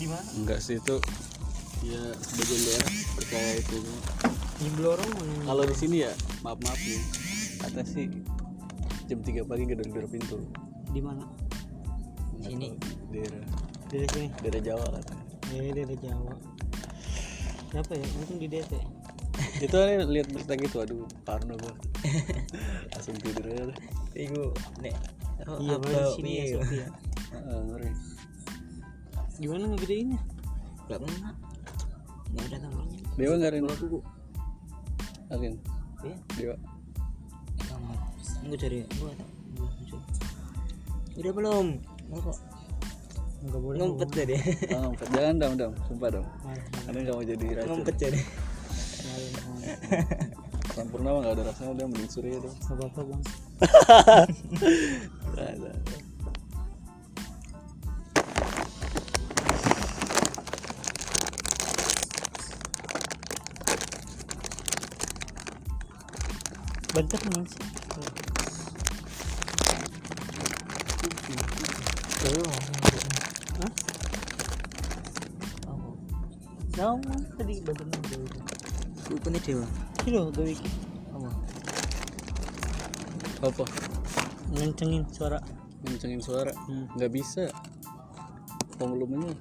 [0.00, 0.96] di mana enggak sih itu
[1.84, 3.76] ya sebagian daerah percaya itu.
[4.60, 5.12] Di Blorong
[5.44, 7.00] kalau di sini ya maaf maaf nih
[7.60, 8.08] kata sih
[9.04, 10.40] jam 3 pagi gedor-gedor pintu.
[10.88, 11.28] Di mana?
[12.40, 12.80] Sini?
[13.12, 13.44] daerah.
[13.92, 14.28] Dari sini.
[14.40, 15.24] Daerah Jawa katanya
[15.60, 16.34] ya dari Jawa.
[17.70, 18.06] Siapa ya?
[18.16, 18.72] Untung di DT
[19.64, 21.76] itu ada lihat berita gitu aduh parno gua.
[22.96, 23.78] Langsung tidur aja deh.
[24.16, 24.96] Iku nek.
[25.60, 26.44] Iya apa, di sini ya?
[26.56, 26.88] Sophia.
[27.36, 27.90] Heeh, ngeri
[29.40, 30.20] gimana ngegedeinnya
[30.86, 31.32] Gak pernah.
[32.34, 32.98] Gak ada nomornya.
[33.14, 33.62] dewa nggak Rin?
[33.62, 33.98] Buku.
[35.30, 35.54] Arin
[36.02, 36.16] Iya.
[36.34, 36.56] dewa
[37.62, 37.94] Kamu.
[38.42, 39.28] Aku cari gua tak.
[39.54, 39.98] Gua cari.
[41.20, 41.66] Udah belum?
[42.10, 42.32] Ngapa?
[43.40, 44.36] nggak boleh Ngumpet tadi.
[44.68, 45.06] oh, ngumpet.
[45.16, 46.60] jangan dam dam sumpah dam ngomong.
[46.84, 48.20] karena nggak mau jadi racun Ngumpet jadi.
[49.00, 49.64] Malu, malu.
[50.70, 53.22] campur nama nggak ada rasanya udah mending surya dong Nggak apa-apa bang
[76.80, 77.00] Oh.
[77.36, 77.54] Tadi
[79.40, 79.66] dewa.
[80.04, 80.68] Kilo gawe iki
[81.12, 81.28] Apa?
[83.40, 83.64] apa
[84.52, 85.40] ngencengin suara
[85.88, 86.92] ngencengin suara Hmm.
[86.92, 87.48] nggak bisa
[88.76, 89.32] volumenya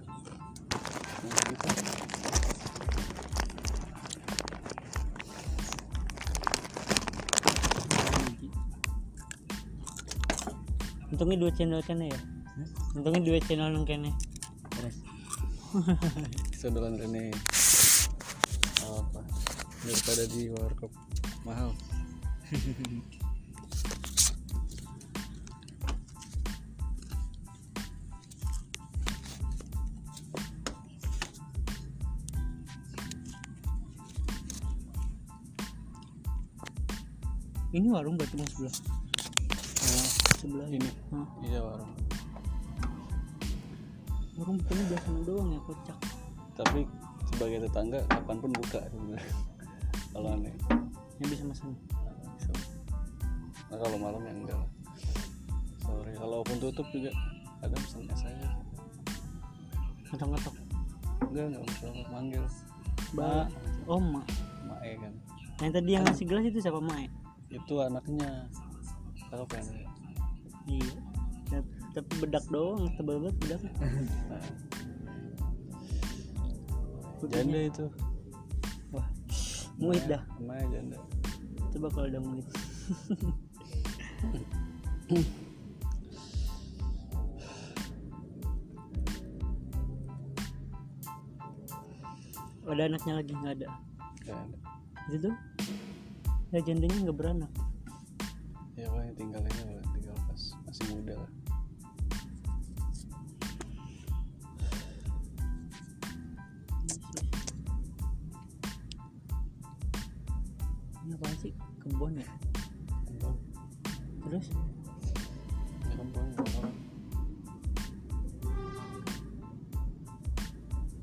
[11.20, 12.20] untungnya dua channel kene ya?
[12.96, 14.16] Untungnya dua channel nang kene.
[14.72, 15.04] Terus.
[16.64, 17.36] Sondolan Rene.
[18.88, 19.20] Apa?
[19.84, 20.88] Daripada di warkop.
[21.44, 21.76] Mahal.
[37.76, 38.99] Ini warung berarti mas sebelah
[40.40, 41.94] sebelah ini Hah, iya warung.
[44.40, 45.98] Warung betulnya biasa doang ya kocak.
[46.56, 46.80] Tapi
[47.28, 49.36] sebagai tetangga kapan pun buka sebenarnya.
[50.16, 50.56] Kalau aneh.
[51.20, 51.70] Yang bisa pesan
[52.40, 52.52] bisa.
[53.70, 54.72] nah kalau malam ya enggak lah.
[55.84, 56.16] Sorry.
[56.16, 57.12] Kalaupun tutup juga
[57.60, 58.50] kadang pesan es aja.
[60.08, 60.56] Ngetok-ngetok.
[61.28, 62.44] Enggak enggak masalah manggil.
[63.12, 63.46] Mbak.
[63.92, 64.26] oh mak.
[64.64, 65.14] Mak e kan.
[65.60, 67.12] Yang tadi yang ngasih gelas itu siapa mak
[67.52, 68.48] itu anaknya.
[69.30, 69.66] Tahu kan
[70.70, 70.94] iya.
[71.50, 71.66] Ya,
[71.98, 73.62] tapi bedak doang tebal banget bedak.
[77.30, 77.86] Janda itu.
[78.94, 79.08] Wah
[79.82, 80.24] muit dah.
[80.40, 80.98] Namanya janda.
[81.74, 82.46] Coba kalau udah muit.
[92.70, 93.68] Ada anaknya lagi nggak ada.
[94.24, 94.58] Nggak ada.
[95.12, 95.36] Itu tuh?
[96.56, 97.52] Ya jandanya nggak beranak.
[98.80, 99.44] Ya paling tinggal
[100.94, 101.16] muda.
[101.16, 101.30] Lah
[111.06, 111.54] ini apa sih?
[111.82, 112.30] Kebun ya?
[113.08, 113.38] Kembang
[114.26, 114.48] terus?
[115.90, 116.30] Ya orang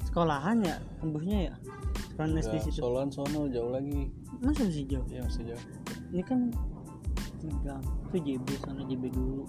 [0.07, 1.55] sekolahan ya tembusnya ya?
[2.09, 2.81] Sekolahan SD Nggak, situ?
[2.81, 4.09] Soloan sono jauh lagi.
[4.41, 5.07] Masa masih jauh?
[5.13, 5.65] Ya masih jauh.
[6.15, 6.41] Ini kan
[7.63, 9.45] gang itu JB sana JB dulu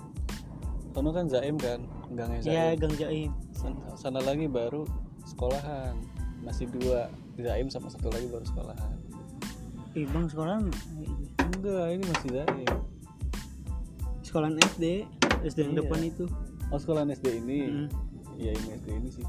[0.97, 2.57] sono kan Zaim kan gangnya Zaim.
[2.57, 4.81] Ya Gang Jaim San- sana lagi baru
[5.29, 5.93] sekolahan.
[6.41, 7.05] Masih dua
[7.37, 8.97] Zaim sama satu lagi baru sekolahan.
[9.93, 10.65] Eh bang sekolahan?
[11.53, 12.69] Enggak ini masih Zaim.
[14.25, 15.05] Sekolahan SD
[15.45, 15.79] SD yang Iya.
[15.85, 16.25] depan itu.
[16.73, 17.59] Oh sekolahan SD ini?
[17.69, 17.87] Hmm.
[18.41, 19.25] iya ini SD ini sih.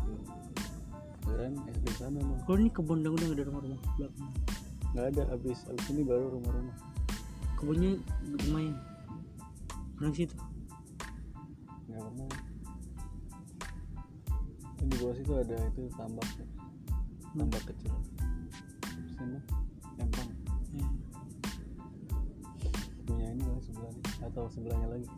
[1.20, 4.32] Keren SD sana mah kalau ini kebun udah nggak ada rumah-rumah belakang.
[4.96, 6.72] Ada abis abis ini baru rumah-rumah.
[7.60, 8.72] Kebunnya lumayan.
[10.00, 10.32] Pernah situ
[11.88, 12.58] nggak pernah
[14.78, 16.28] ini di bawah situ ada itu tambak
[17.34, 17.92] tambak kecil.
[19.18, 19.38] Sini
[19.98, 20.30] empang.
[20.70, 20.86] Ya.
[23.08, 25.08] punya ini kali sebelahnya atau sebelahnya lagi.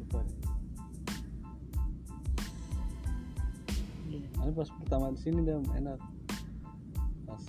[0.00, 0.38] Lupa deh.
[4.16, 5.62] Ini pas pertama di sini dam.
[5.76, 6.00] Enak.
[7.28, 7.42] Pas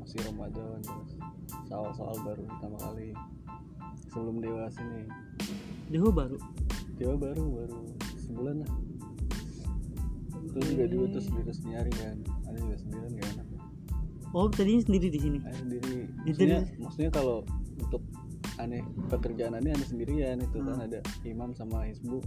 [0.00, 1.10] masih Ramadan terus
[1.68, 3.12] soal-soal baru pertama kali
[4.08, 5.04] sebelum dewa sini
[5.92, 6.40] Dewa baru
[6.98, 7.78] dewa baru baru
[8.26, 8.70] sebulan lah.
[10.52, 12.16] Terus juga dulu terus terus nyari kan.
[12.50, 13.46] Ada juga sendirian gak enak.
[14.36, 15.38] Oh tadinya sendiri di sini?
[15.40, 15.94] Ada sendiri.
[16.26, 17.36] Itu maksudnya maksudnya kalau
[17.78, 18.02] untuk
[18.58, 20.42] aneh pekerjaan aneh aneh sendirian.
[20.42, 20.86] Itu kan Hmm.
[20.90, 22.18] ada imam sama hisbu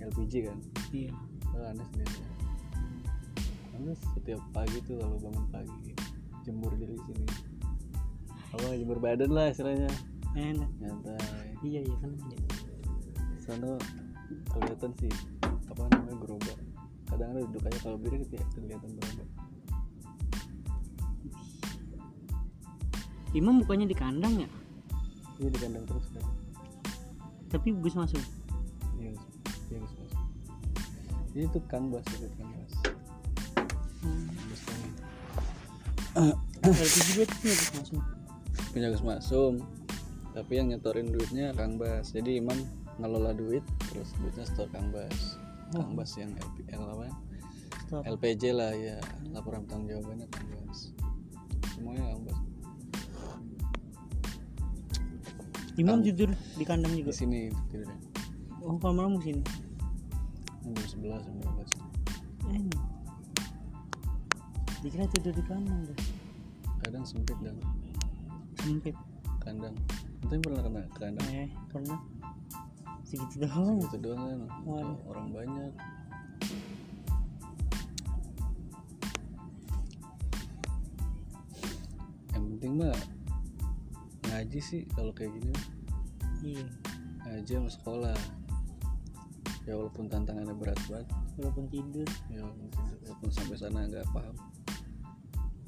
[0.00, 0.58] LPG kan.
[0.90, 1.12] Iya.
[1.52, 2.26] Kalau aneh sendirian
[3.78, 5.94] Terus setiap pagi tuh kalau bangun pagi
[6.42, 7.26] jemur dari sini.
[8.50, 9.86] Apa jemur badan lah istilahnya.
[10.34, 10.70] Enak.
[10.82, 11.54] Nyantai.
[11.62, 12.10] Iya iya kan.
[12.16, 12.47] iya.
[13.48, 13.80] Sana
[14.52, 15.12] kelihatan sih
[15.72, 16.58] apa namanya gerobak.
[17.08, 19.28] Kadang ada duduk aja kalau berdiri kayak kelihatan gerobak.
[23.32, 24.48] Imam bukannya di kandang ya?
[25.40, 26.38] Ini di kandang terus kan
[27.48, 28.20] tapi Gus masuk?
[29.00, 29.12] Iya
[29.72, 30.12] iya Gus Mas.
[31.36, 32.72] ini tuh kang bas itu kang bas
[34.04, 34.26] hmm.
[34.48, 34.90] Gus Tony.
[36.64, 38.02] LPG juga punya Gus masuk?
[38.68, 39.54] Punya Gus Masum
[40.36, 42.54] tapi yang nyetorin duitnya Kang Bas jadi Imam
[42.98, 45.38] ngelola duit terus duitnya store Kang Bas.
[45.74, 47.06] Kang Bas yang LPL apa?
[47.88, 48.02] Stop.
[48.04, 48.98] LPJ lah ya
[49.32, 50.92] laporan tanggung jawabannya Kang Bas.
[51.74, 52.38] Semuanya Kang Bas.
[55.78, 57.14] Imam tidur di kandang juga?
[57.14, 57.40] Di sini
[57.70, 57.98] tidurnya
[58.66, 59.42] oh kalau malam di sini?
[60.68, 61.70] Jam sebelas jam dua belas.
[62.50, 62.82] Enak
[64.78, 65.98] dikira tidur di kandang dah
[66.86, 67.58] kadang sempit dan
[68.62, 68.94] sempit.
[69.42, 69.74] Kandang.
[70.22, 71.26] Itu pernah kena ke kandang.
[71.34, 71.98] Eh pernah
[73.08, 73.80] segitu doang.
[73.80, 75.00] gitu doang kan Waduh.
[75.08, 75.72] orang banyak.
[82.36, 82.98] Yang penting mah
[84.28, 85.52] ngaji sih kalau kayak gini.
[86.44, 86.68] Iya.
[87.24, 88.18] Ngaji sama sekolah.
[89.64, 91.08] Ya walaupun tantangannya berat banget.
[91.40, 92.08] Walaupun tidur.
[92.28, 92.68] Ya walaupun,
[93.08, 94.36] walaupun sampai sana nggak paham.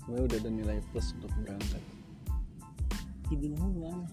[0.04, 1.82] Sebenarnya udah ada nilai plus untuk berangkat.
[3.32, 4.04] Tidur mulu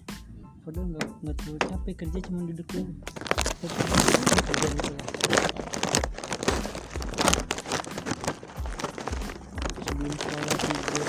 [0.67, 2.91] padahal nggak nggak terlalu capek kerja cuma duduk doang.
[4.43, 5.07] Kerja gitu lah
[9.87, 11.07] sebelum sekolah tidur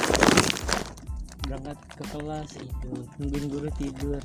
[1.42, 4.22] berangkat ke kelas itu nungguin guru tidur.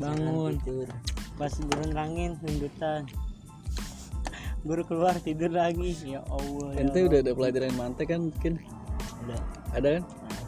[0.00, 0.56] Bangun.
[0.64, 0.88] Tidur.
[1.36, 3.04] Pas guru nerangin rundutan
[4.64, 5.92] guru keluar tidur lagi.
[6.08, 8.56] Ya Allah ya ente udah ada pelajaran mantek kan mungkin
[9.28, 9.40] udah.
[9.76, 10.04] Ada kan?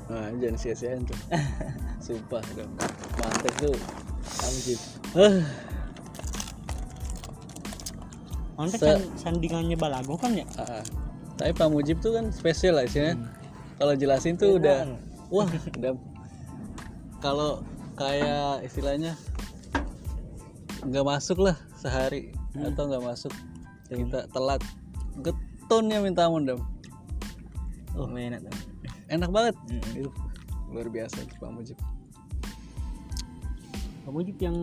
[0.08, 1.20] Nah jangan sia-siain tuh.
[2.04, 2.72] Sumpah dong.
[3.20, 3.76] Mantek tuh
[4.52, 4.78] anjir
[5.16, 5.40] ah
[8.52, 10.46] Mantek Se- kan sandingannya balago kan ya?
[10.60, 10.84] Ah, ah.
[11.40, 13.18] tapi Pak Mujib tuh kan spesial lah istilahnya
[13.80, 14.86] kalau jelasin tuh udah
[15.34, 15.98] wah udah
[17.18, 17.64] kalau
[17.96, 19.18] kayak istilahnya
[20.82, 23.32] nggak masuk lah sehari atau nggak masuk.
[23.86, 24.62] Kita telat.
[25.22, 26.60] Getonnya minta ampun dam
[27.92, 28.40] oh enak
[29.12, 29.54] enak banget.
[29.92, 30.10] Itu
[30.72, 31.76] luar biasa Pak Mujib
[34.12, 34.58] kamu yang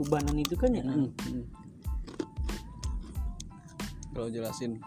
[0.00, 0.80] ubanan itu kan ya?
[0.80, 1.44] Mm, mm.
[4.16, 4.80] kalau jelasin.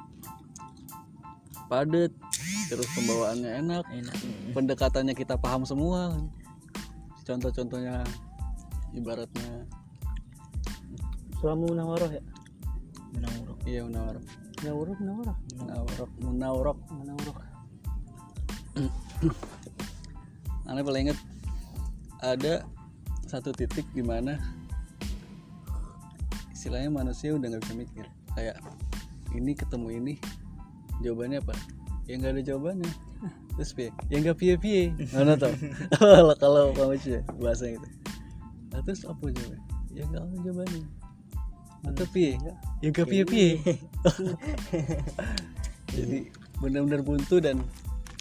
[1.70, 2.10] Padet
[2.74, 3.86] terus pembawaannya enak.
[3.94, 4.58] Enak Mm.
[4.58, 6.18] pendekatannya kita paham semua.
[7.22, 8.02] Contoh-contohnya
[8.98, 9.70] ibaratnya.
[11.38, 12.24] Selama munawaroh ya?
[13.14, 14.26] Menang iya munawarok
[14.60, 17.38] munawaroh munawaroh munawarok munawarok munawaroh
[20.70, 21.20] aneh paling inget
[22.20, 22.66] ada
[23.30, 24.42] satu titik di mana
[26.50, 28.06] istilahnya manusia udah nggak bisa mikir.
[28.34, 28.58] Kayak
[29.38, 30.14] ini ketemu ini
[31.06, 31.54] jawabannya apa?
[32.10, 32.92] Ya nggak ada jawabannya.
[33.54, 33.90] Terus piye?
[34.10, 34.84] Ya nggak piye piye
[35.14, 35.54] mana tau
[36.02, 37.88] kalau kalau kamu sih bahasa gitu.
[38.74, 39.62] Nah, terus apa jawabannya?
[39.94, 40.84] Ya nggak ada jawabannya.
[41.86, 42.34] Atau piye?
[42.82, 43.51] Ya nggak piye piye
[45.96, 46.30] jadi
[46.62, 47.62] benar-benar buntu dan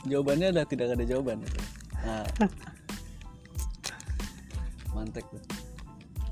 [0.06, 1.42] jawabannya adalah tidak ada jawaban.
[2.04, 2.24] Nah,
[4.98, 5.42] mantek tuh.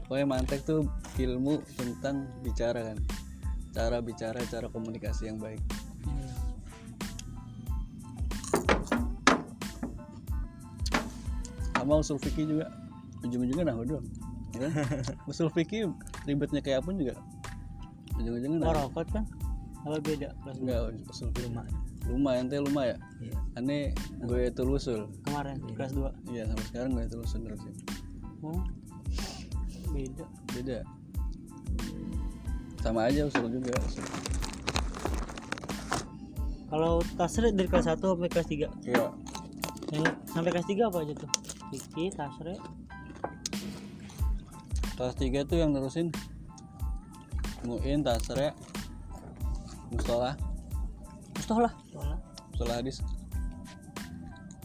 [0.06, 2.98] Pokoknya mantek tuh ilmu tentang bicara kan.
[3.70, 5.62] Cara bicara cara komunikasi yang baik.
[11.78, 12.66] Sama usul fikih juga.
[13.22, 14.06] Ujung-ujungnya nah doang
[14.56, 14.72] ya kan?
[15.30, 15.92] usul fikih
[16.24, 17.14] ribetnya kayak apa juga.
[18.16, 19.24] Ujung-ujungnya nah Warokot kan?
[19.84, 20.32] Apa beda?
[20.56, 21.52] Enggak usul fikih.
[21.52, 21.66] Rumah
[22.06, 23.34] lumayan teh lumayan iya.
[23.58, 23.90] Aneh
[24.22, 25.10] gue itu usul.
[25.26, 27.74] Kemarin kelas 2 iya sampai sekarang gue itu usul terusin
[28.46, 28.62] oh
[29.90, 30.24] beda.
[30.54, 30.78] Beda.
[32.84, 33.74] Sama aja usul juga.
[33.82, 34.06] Usul.
[36.66, 39.06] kalau tasre dari kelas 1 sampai kelas 3 iya.
[39.94, 41.30] Yang sampai kelas 3 apa aja tuh?
[41.70, 42.54] Fikih, tasre
[44.96, 46.10] kelas 3 tuh yang nerusin.
[47.64, 48.54] Muin tasre
[49.92, 50.34] mustola
[51.36, 51.72] mustolah.
[51.94, 52.18] Soalnya
[52.50, 52.96] mustola hadis.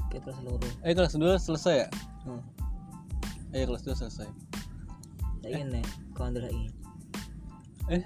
[0.09, 0.71] Kita seluruh.
[0.83, 1.87] Eh kelas 2 selesai ya?
[2.25, 2.41] Hmm.
[3.51, 4.29] Eh kelas 2 selesai.
[5.43, 6.71] Ingin nih kau ada lagi.
[7.91, 8.03] Eh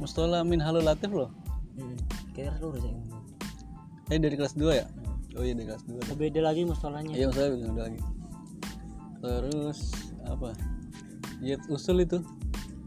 [0.00, 1.30] mustola min halul latif loh.
[1.76, 1.96] Hmm.
[2.32, 3.24] kita seluruh saya ngomong
[4.12, 4.86] eh dari kelas 2 ya?
[5.36, 8.00] Oh iya dari kelas 2 beda lagi mustolahnya iya mustola udah lagi.
[9.20, 9.78] Terus
[10.24, 10.50] apa?
[11.44, 12.24] Ya usul itu?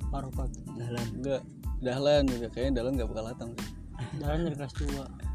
[0.10, 1.42] Warokot dalam enggak.
[1.80, 2.48] Dahlan juga.
[2.50, 3.70] Kayaknya dahlan nggak bakal datang sih.
[4.18, 5.29] Jalan dari kelas 2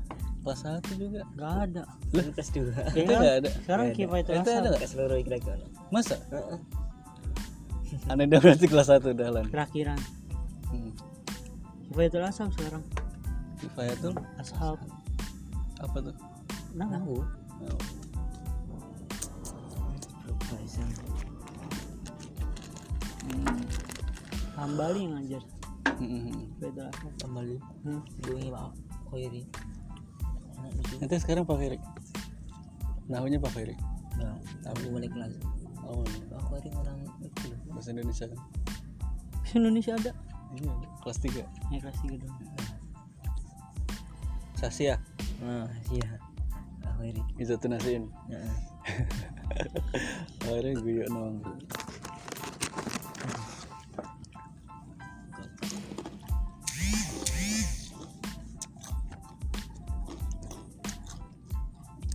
[0.45, 1.25] kelas satu juga.
[1.35, 1.83] Nggak ada.
[2.13, 2.73] Kan kelas dua.
[2.93, 3.51] Itu nggak ada.
[3.65, 4.85] sekarang kipa itu Itu ada nggak?
[4.85, 5.57] seluruh kira-kira
[5.89, 6.17] masa?
[6.29, 6.59] Heeh.
[8.11, 9.49] aneh dah berarti kelas satu dah lan.
[9.49, 9.97] Terakhiran
[10.69, 10.93] hmm.
[11.89, 12.85] kipa itu asam sekarang?
[13.59, 14.77] Kifayatul ashab.
[15.81, 16.15] Apa tuh?
[16.77, 16.91] Nah.
[16.93, 17.25] Tahu
[17.65, 17.81] Oh.
[20.45, 20.85] Faisal
[23.25, 23.57] Hmm.
[24.53, 25.41] hambali ngajar
[25.97, 26.45] Hmm.
[26.61, 27.57] itu asam kembali
[27.89, 28.03] hmm.
[28.21, 28.75] Khairi anak
[29.15, 29.84] lucu
[31.01, 31.79] nanti sekarang Pak Ferry.
[33.11, 33.77] Nahunya Pak Ferry.
[34.17, 34.39] Nah
[34.71, 35.35] aku balik kelas
[35.85, 38.41] oh Pak Khairi orang itu bahasa Indonesia kan?
[39.43, 40.13] Bahasa Indonesia ada?
[40.55, 40.87] Iya ada.
[41.03, 41.45] kelas tiga.
[41.69, 42.35] Ya kelas tiga dong.
[44.57, 44.97] Sasia.
[45.43, 46.09] Nah iya
[46.81, 48.55] Pak Khairi Izatun Nasin Heeh.
[50.45, 51.41] akhirnya gue nong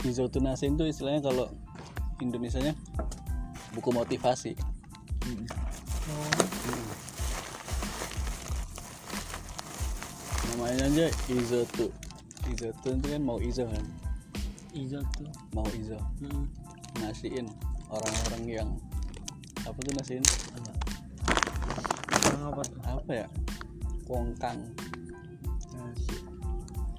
[0.09, 1.53] Izatun Nasin tuh istilahnya kalau
[2.19, 2.73] Indonesianya
[3.77, 4.57] buku motivasi.
[5.29, 5.45] Mm.
[10.59, 11.87] namanya aja Izotu.
[12.51, 13.85] Izotu itu kan mau Izo kan?
[14.75, 15.95] Izo tuh mau Izo.
[16.19, 16.51] Hmm.
[16.99, 17.47] nasiin
[17.87, 18.69] orang-orang yang
[19.63, 20.25] apa tuh nasiin?
[20.57, 20.71] Apa?
[22.27, 22.81] Orang apa tuh?
[22.83, 23.27] apa ya?
[24.03, 24.59] Kongkang
[25.71, 26.15] Nasi.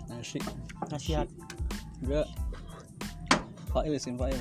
[0.09, 0.39] nasi.
[0.89, 1.29] Nasihat.
[2.01, 2.27] Enggak
[3.71, 4.39] fa'il isim fa'il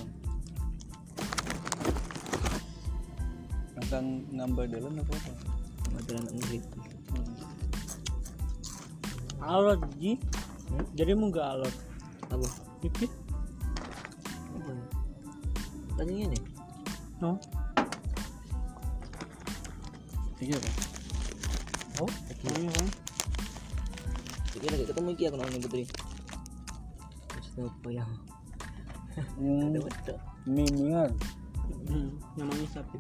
[3.78, 5.34] kongkang nambah dalam apa apa
[5.90, 6.64] Mata anak murid.
[9.42, 10.14] alot ji
[10.70, 10.86] Hmm?
[10.94, 11.76] jadi mau nggak alot
[12.30, 12.46] Apa?
[12.86, 13.10] pipit
[14.54, 14.70] Apa?
[15.98, 16.40] Tanya ini.
[17.18, 17.42] no
[20.38, 20.74] iya kan
[22.06, 22.12] oh
[22.46, 22.88] namanya kan
[24.54, 25.84] Jadi lagi ketemu iki aku nanya putri.
[27.30, 28.06] Terus apa ya?
[29.38, 30.18] Hmm, betul.
[30.48, 31.12] mimian
[31.90, 32.10] hmm.
[32.38, 32.98] namanya sapi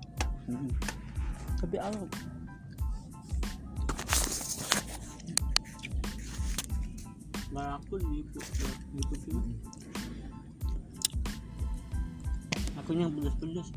[0.47, 0.69] hmm.
[1.59, 2.11] tapi alot
[7.49, 9.41] Malah aku di YouTube.
[12.77, 13.73] Aku yang pedas-pedas.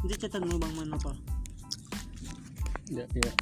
[0.00, 1.12] Jadi catat mau bang mana apa?
[2.90, 3.32] ya iya.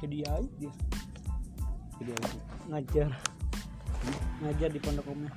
[0.00, 0.40] Jadi aja.
[0.56, 0.72] Dia
[1.98, 2.28] jadi apa
[2.70, 3.10] ngajar.
[4.40, 5.32] Ngajar di pondok omnya.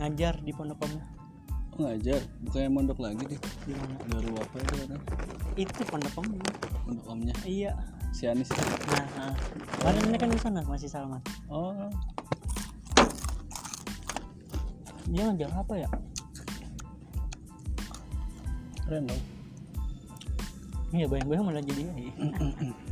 [0.00, 1.04] Ngajar di pondok omnya.
[1.76, 2.20] Oh, ngajar?
[2.40, 3.40] Bukannya mondok lagi deh.
[3.68, 5.00] Di mana baru apa itu kan
[5.60, 6.50] itu pondok omnya.
[6.88, 7.34] Mondok omnya.
[7.44, 8.46] Iya si Anis.
[8.54, 9.34] Nah, nah.
[9.82, 11.18] kemarin ini kan di sana masih Salman.
[11.50, 11.74] Oh.
[15.10, 15.88] Dia ngajar apa ya?
[18.86, 19.22] Keren dong.
[20.94, 21.94] Iya bayang-bayang malah jadi ya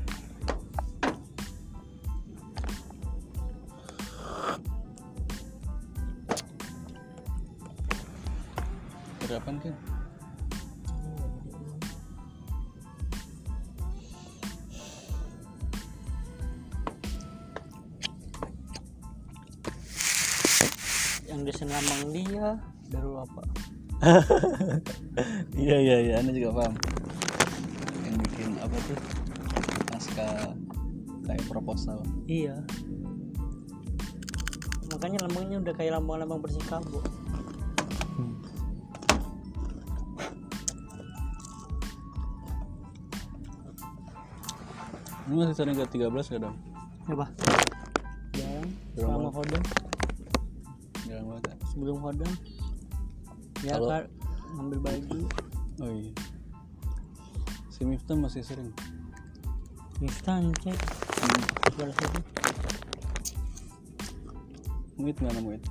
[32.32, 32.56] iya.
[34.92, 37.04] Makanya lambangnya udah kayak lambang-lambang bersih kabut
[45.32, 46.56] ini masih sering ke 13 gak dong
[47.08, 47.26] apa?
[48.36, 48.68] Jarang.
[48.94, 49.64] Selama hodang
[51.08, 51.54] jarang banget ya?
[51.72, 52.32] sebelum hodang
[53.64, 54.04] ya Kalau- kan
[54.52, 55.18] ngambil baju.
[55.80, 56.12] Oh iya.
[57.72, 58.68] Si Miftah masih sering.
[59.96, 60.76] Miftah cek
[64.96, 65.62] Muit mana Muit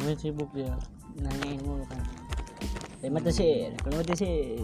[0.00, 0.72] Mungkin sibuk dia
[1.20, 2.00] nanyain mulu kan
[3.02, 4.62] Terima kasih, terima kasih.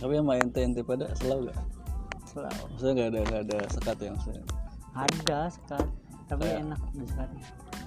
[0.00, 1.58] tapi yang main TNT pada selalu gak
[2.26, 4.44] Selalu maksudnya gak ada gak ada sekat yang maksudnya
[4.90, 5.86] ada sekat,
[6.26, 7.28] tapi Kayak- enak sekat.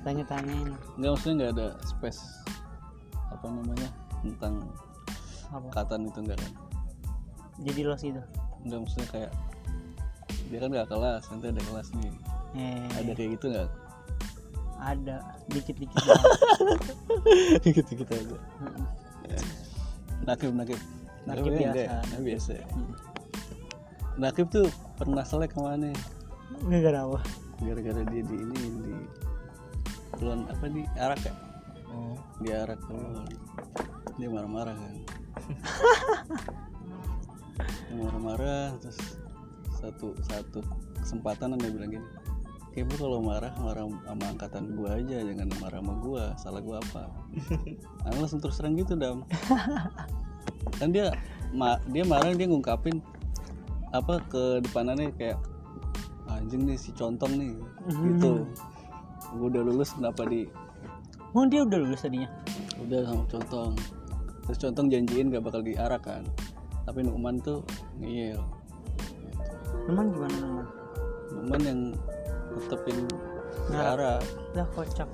[0.03, 2.21] Tanya-tanyain nggak maksudnya nggak ada space
[3.27, 3.89] apa namanya
[4.23, 4.55] tentang
[5.51, 5.67] apa?
[5.71, 6.51] katan itu enggak kan
[7.59, 8.21] Jadi los itu.
[8.63, 9.31] nggak maksudnya kayak
[10.51, 12.11] dia kan nggak kelas nanti ada kelas nih
[12.53, 13.69] Eh, ada kayak gitu nggak
[14.83, 15.15] ada
[15.49, 15.95] dikit-dikit.
[17.65, 19.41] dikit dikit aja Heeh.
[20.27, 20.79] nakib nakib
[21.23, 21.87] Nakib ya, enggak biasa.
[21.87, 21.99] ya?
[22.03, 22.65] Nah, biasa ya.
[22.75, 22.93] Hmm.
[24.19, 24.67] Nakib tuh
[24.99, 25.95] pernah selek ke mana
[26.67, 27.19] Gara apa?
[27.63, 28.93] gara-gara dia di ini di
[30.19, 31.33] bulan apa di arak ya
[31.89, 32.19] oh.
[32.43, 33.23] di arak tuh
[34.19, 34.95] dia marah-marah kan
[37.97, 38.99] marah-marah terus
[39.83, 40.59] satu satu
[41.03, 42.07] kesempatan dia bilang gini
[42.73, 46.23] kayak lu kalau marah marah sama angkatan gua aja jangan marah sama gua.
[46.41, 47.05] Salah gua apa?
[48.09, 49.21] Aku langsung terus terang gitu dam.
[50.81, 51.13] Kan dia
[51.53, 52.97] ma dia marah dia ngungkapin
[53.93, 55.37] apa ke depanannya kayak
[56.25, 57.53] anjing nih si contong nih
[58.09, 58.49] gitu.
[59.37, 60.49] Gua udah lulus kenapa di
[61.33, 62.29] Oh dia udah lulus tadinya?
[62.81, 63.73] udah sama contong.
[64.49, 66.25] Terus contong janjiin gak bakal diarak kan.
[66.85, 67.65] Tapi Nukman tuh
[67.97, 68.37] ngeyel
[69.89, 70.65] Teman gimana teman?
[71.33, 71.79] Nukman yang
[72.69, 72.97] tetepin
[73.69, 74.21] Ngarak.
[74.21, 75.09] diarak Lah kocak.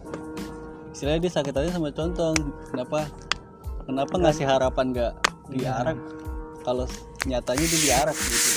[0.89, 2.36] istilahnya dia sakit hati sama contong.
[2.74, 3.08] Kenapa?
[3.88, 5.13] Kenapa ngasih harapan gak
[5.54, 5.98] diarak?
[6.66, 6.86] Kalau
[7.24, 8.51] nyatanya dia diarak gitu.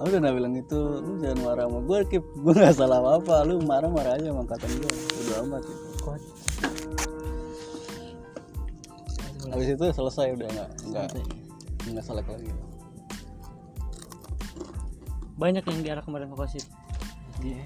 [0.00, 2.24] Aku udah bilang itu lu jangan marah sama gue kip.
[2.40, 4.92] Gue nggak salah apa apa lu marah marah aja sama angkatan gue
[5.24, 6.32] udah amat gitu Kocak.
[9.54, 11.06] habis itu selesai udah nggak nggak
[11.94, 12.50] nggak selek lagi
[15.34, 16.66] Banyak yang diarah kemarin ke Kosit.
[17.42, 17.62] Iya.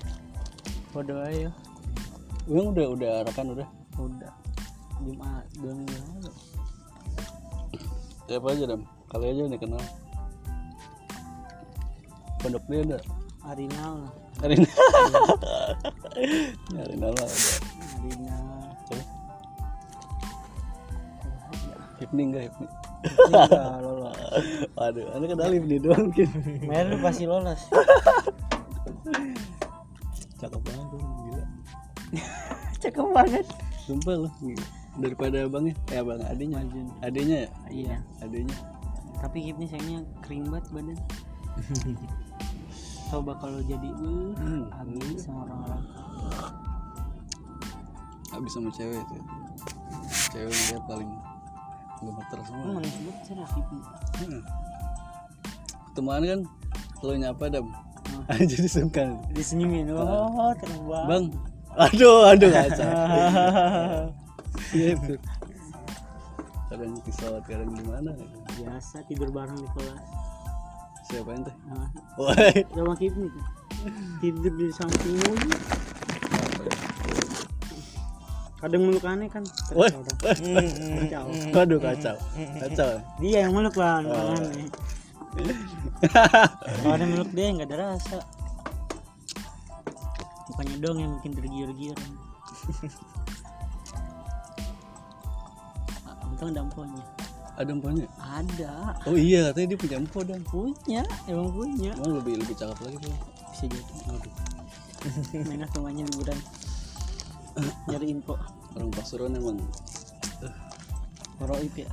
[0.99, 1.51] Ayo.
[2.49, 3.69] Emang udah udah arakan udah
[4.01, 4.33] Udah.
[4.99, 6.33] Jumat dua minggu lalu.
[8.29, 9.81] siapa aja dam kali aja nih kenal
[12.45, 12.99] pondok dia ada
[13.49, 14.13] Arinal lah.
[14.45, 14.69] Arina
[16.77, 17.49] Arina lah ada
[17.97, 18.69] Arinal.
[21.99, 22.67] Hipni enggak Hipni
[23.33, 23.81] Enggak
[24.75, 26.29] waduh anda kenal Hipni doang mungkin
[26.65, 27.61] Mer pasti lolos.
[30.39, 31.45] cakep banget tuh gila
[32.79, 33.47] Cakep banget.
[33.83, 34.33] sumpah loh
[34.99, 36.59] daripada abangnya eh abang adenya
[37.01, 37.97] adenya ya Iya.
[38.21, 38.57] adenya
[39.19, 40.99] Tapi nih sayangnya kering banget badan.
[43.11, 44.71] Coba kalau jadi uh, Hmm.
[44.71, 45.83] habis sama orang-orang.
[48.29, 49.23] habis sama cewek tuh
[50.31, 51.09] cewek dia paling
[52.01, 53.67] gemeter semua sih Kip.
[54.19, 54.43] Hmm.
[55.89, 56.41] ketemuan kan
[57.01, 57.67] lo nyapa dam
[58.09, 58.25] Hmm.
[58.51, 59.93] jadi sungkan Disenyumin.
[59.93, 61.05] Oh, terbang.
[61.07, 61.25] bang
[61.77, 62.87] aduh aduh ngaca
[64.75, 65.21] iya tuh
[66.67, 68.11] kadang pisau kadang gimana
[68.57, 70.03] Biasa tidur bareng di kelas.
[71.05, 71.53] siapa ente
[72.17, 73.31] woi sama Kip nih.
[74.19, 75.37] Tidur di samping.
[78.59, 79.47] Kadang meluk aneh kan.
[79.71, 80.15] woi Kacau dah.
[80.99, 81.25] Kacau.
[81.55, 82.17] waduh kacau
[82.59, 82.91] kacau
[83.23, 84.67] Dia yang meluk lah aneh.
[86.83, 88.19] Kalau ada meluk dia nggak ada rasa.
[90.51, 91.99] Bukannya dong yang bikin tergiur-giur.
[96.29, 97.03] Untung ada emponya.
[97.59, 98.75] ada empanya Ada.
[99.11, 101.91] oh iya katanya dia punya empo dam Punya, emang punya.
[101.99, 103.11] emang lebih lebih cakep lagi tuh
[103.51, 104.31] Bisa jadi.
[105.43, 106.39] Main ke rumahnya liburan.
[107.91, 108.35] Nyari info.
[108.77, 109.59] orang pasuruan emang.
[111.39, 111.91] Roib ya.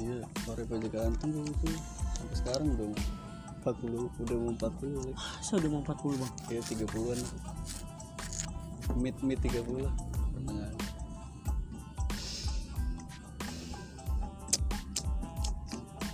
[0.00, 1.42] iya sore pajak ganteng tuh.
[1.46, 1.68] Itu
[2.16, 2.88] sampai sekarang udah
[3.60, 6.32] 40 udah mau 40 Saya udah mau 40 bang.
[6.48, 7.20] ya 30-an
[8.98, 9.94] mid mid 30 lah
[10.34, 10.76] pertengahan.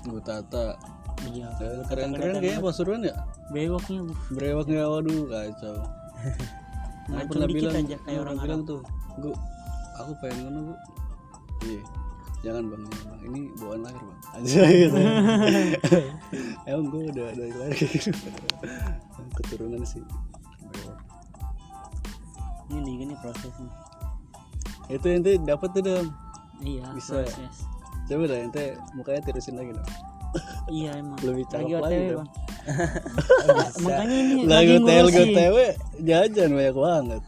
[0.07, 0.67] Gue tata.
[1.27, 1.49] Iya.
[1.59, 3.17] Eh, keren-keren kayaknya pasuruan ya?
[3.51, 5.77] Bewoknya brewoknya waduh kacau
[7.07, 8.81] Nah, pernah dikit bilang, aja kayak orang bilang tuh,
[9.23, 9.35] gue,
[10.03, 10.75] aku pengen ngono bu.
[11.66, 11.83] Iya,
[12.42, 13.21] jangan bang, bang.
[13.27, 14.21] Ini bawaan lahir bang.
[14.37, 14.99] Aja gitu.
[16.69, 18.11] Emang gue udah dari lahir gitu.
[19.38, 20.03] Keturunan sih.
[22.66, 23.71] Ini nih gini prosesnya.
[24.90, 26.09] Itu ente dapat tuh dong.
[26.62, 26.85] Iya.
[26.95, 27.23] Bisa.
[27.23, 27.57] Proses.
[28.07, 28.64] Coba dah ente
[28.99, 29.88] mukanya tirusin lagi dong.
[30.69, 31.19] Iya emang.
[31.23, 32.19] Lebih Lagi cakep lagi OTW dong.
[32.19, 32.31] bang.
[33.87, 35.66] Makanya ini Lagu lagi tel tewe
[36.03, 37.23] jajan banyak banget.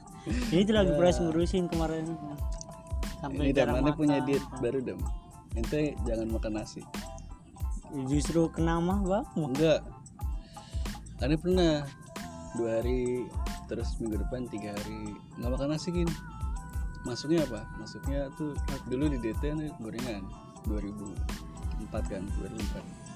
[0.53, 2.05] Ini tuh lagi proses ngurusin kemarin.
[3.19, 5.03] Sampai Ini dan punya diet baru dong.
[5.57, 6.85] Ente jangan makan nasi.
[8.07, 9.27] Justru kena mah bang.
[9.35, 9.81] Enggak.
[11.25, 11.83] Ane pernah
[12.55, 13.27] dua hari
[13.67, 16.11] terus minggu depan tiga hari nggak makan nasi gin.
[17.07, 17.65] Masuknya apa?
[17.81, 18.53] Masuknya tuh
[18.87, 20.23] dulu di DT nih gorengan
[20.69, 23.09] 2004 kan 2004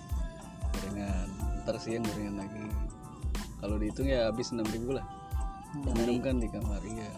[0.73, 1.29] gorengan
[1.63, 2.65] ntar siang gorengan lagi
[3.61, 5.07] kalau dihitung ya habis 6000 lah
[5.81, 7.11] minum kan di kamar iya.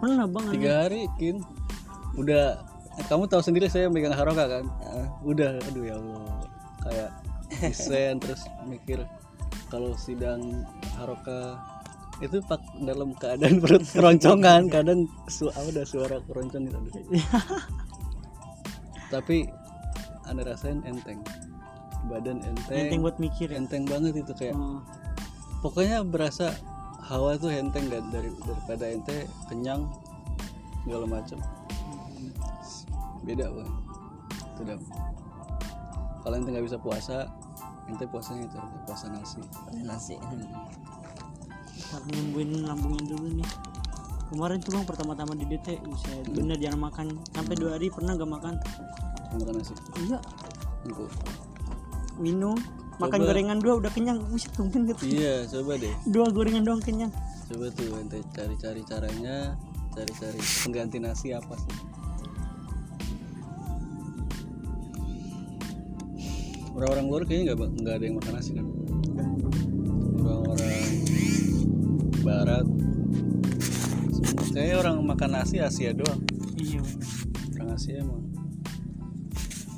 [0.00, 0.46] Pernah bang.
[0.56, 1.40] tiga hari kin.
[2.16, 2.60] Udah
[2.96, 4.64] eh, kamu tahu sendiri saya megang haroka kan?
[5.24, 6.24] Udah aduh ya allah.
[6.84, 7.10] Kayak
[7.60, 9.04] desain terus mikir
[9.68, 10.64] kalau sidang
[10.96, 11.60] haroka
[12.22, 14.68] itu pak dalam keadaan perut keroncongan.
[14.70, 16.92] Kadang su apa ada suara keroncong aduh.
[19.14, 19.48] tapi
[20.24, 21.20] anda rasain enteng.
[22.04, 22.76] Badan enteng.
[22.76, 23.56] Enteng buat mikir ya?
[23.56, 24.84] Enteng banget itu kayak Oh,
[25.64, 26.52] pokoknya berasa
[27.08, 29.88] hawa tuh enteng dan dari daripada ente kenyang
[30.84, 31.40] segala macam
[33.24, 33.70] beda bang
[34.28, 34.78] itu dah
[36.20, 37.32] kalau ente nggak bisa puasa
[37.88, 39.40] ente puasanya itu puasa nasi.
[39.84, 40.16] Nasi.
[40.16, 43.50] Ntar nyembuhin lambungnya dulu nih.
[44.32, 46.24] Kemarin tuh bang pertama-tama di DT buset.
[46.32, 47.06] Bener jangan makan.
[47.36, 48.54] Sampai dua hari pernah gak makan?
[49.36, 49.74] Makan nasi?
[50.00, 50.18] Iya.
[52.16, 52.56] Minum
[52.98, 53.28] makan Coba.
[53.30, 55.02] gorengan dua udah kenyang buset tumben gitu.
[55.06, 55.94] Iya coba deh.
[56.14, 57.12] Dua gorengan doang kenyang.
[57.50, 59.58] Coba tuh ente cari-cari caranya
[59.92, 61.74] cari-cari pengganti nasi apa sih?
[66.74, 68.66] Orang-orang luar kayaknya nggak nggak ada yang makan nasi kan?
[70.18, 70.86] Orang-orang
[72.24, 72.66] barat.
[74.10, 76.18] Semua kayaknya orang makan nasi Asia doang.
[76.58, 76.82] Iya
[77.54, 78.22] orang Asia emang.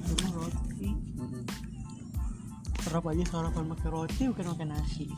[0.09, 0.88] Cuma roti
[2.87, 5.11] serap aja sarapan pakai roti bukan makan nasi.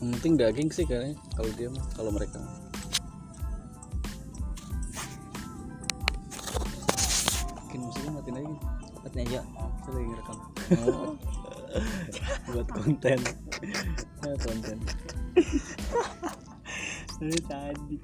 [0.00, 2.40] Yang penting daging sih kayaknya kalau dia mah kalau mereka
[7.60, 8.56] mungkin musiknya matiin lagi
[8.88, 9.40] Tempatnya aja.
[9.84, 10.38] Saya lagi ngerekam.
[12.48, 13.18] Buat konten.
[14.24, 14.76] Ya, konten.
[17.20, 17.96] Dari tadi.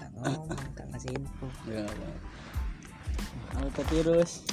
[0.00, 1.46] Kak ngomong Kak ngasih info.
[1.68, 1.84] Ya
[3.58, 4.44] auto virus.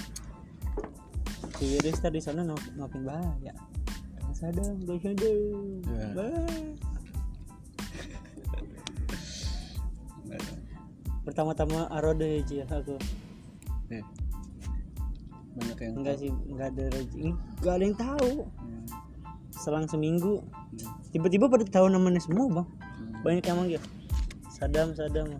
[1.59, 2.43] Si virus tadi sana
[2.75, 3.53] makin bahaya.
[4.19, 5.37] Gak sadar gak sadar.
[5.87, 6.07] Ya.
[6.11, 6.27] Ada.
[11.23, 12.99] pertama-tama arode aja aku.
[13.87, 14.03] Eh,
[15.55, 17.31] banyak yang enggak sih enggak ada rezeki
[17.63, 18.31] enggak ada yang tahu.
[18.43, 18.83] Hmm,
[19.55, 20.43] selang seminggu.
[21.15, 22.67] Tiba-tiba pada tahu namanya semua bang.
[22.67, 23.23] Hmm.
[23.23, 23.81] banyak yang manggil.
[24.51, 25.31] Sadam Sadam.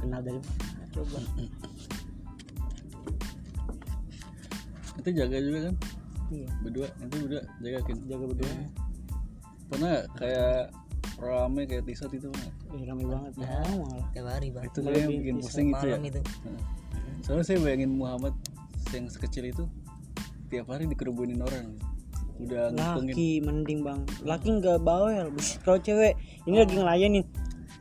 [0.00, 0.68] Kenal dari mana?
[0.92, 1.18] coba
[4.98, 5.74] nanti jaga juga kan?
[6.28, 6.48] Iya.
[6.66, 8.50] Berdua nanti berdua jagakin jaga berdua.
[9.70, 10.60] Pernah nggak kayak
[11.18, 12.50] rame kayak t-shirt itu Pak?
[12.74, 13.32] eh, rame banget.
[13.38, 14.06] Ya malah.
[14.10, 14.64] Tiap hari bang.
[14.66, 15.96] Itu lebih bikin pusing itu ya?
[16.02, 16.20] itu.
[16.22, 16.60] Heeh.
[17.18, 18.34] soalnya saya bayangin Muhammad
[18.94, 19.64] yang sekecil itu
[20.50, 21.78] tiap hari dikerubunin orang.
[22.38, 24.00] Udah ngitungin laki mending bang.
[24.26, 25.26] Laki nggak bawel.
[25.30, 27.24] Bus, kalau cewek ini lagi ngelayanin.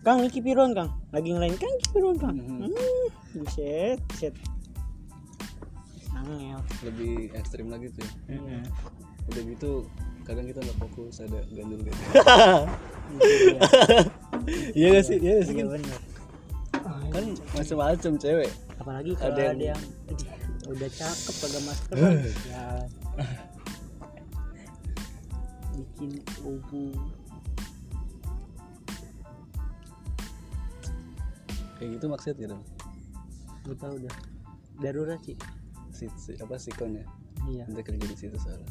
[0.06, 0.93] Kang iki piron kang.
[1.13, 1.58] Lagi ngelayanin.
[1.58, 2.38] Kang iki piron kang.
[2.38, 2.69] Mhm.
[2.69, 3.06] hmm,
[3.41, 4.34] buset buset
[6.27, 8.35] angel lebih ekstrim lagi tuh ya.
[8.35, 8.59] Iya.
[9.27, 9.71] udah gitu
[10.27, 11.95] kadang kita nggak fokus ada gandul gitu.
[14.75, 15.17] Iya gak sih?
[15.19, 15.71] Iya gak sih iya kan?
[15.79, 15.99] bener
[17.07, 18.51] kan macam-macam cewek.
[18.77, 19.81] Apalagi kalau Ada ada yang- yang,
[20.67, 21.95] udah cakep pakai masker.
[22.51, 22.63] Ya
[25.79, 26.11] bikin
[26.43, 26.83] ubu.
[31.79, 32.57] Kayak gitu maksud gitu
[33.75, 34.13] tau udah
[34.79, 35.35] darurat sih
[35.97, 37.05] si, si apa sikon ya
[37.49, 37.63] iya.
[37.65, 38.69] Nanti kerja di situ salah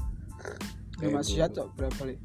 [0.97, 2.17] Cuma siat cok berapa kali.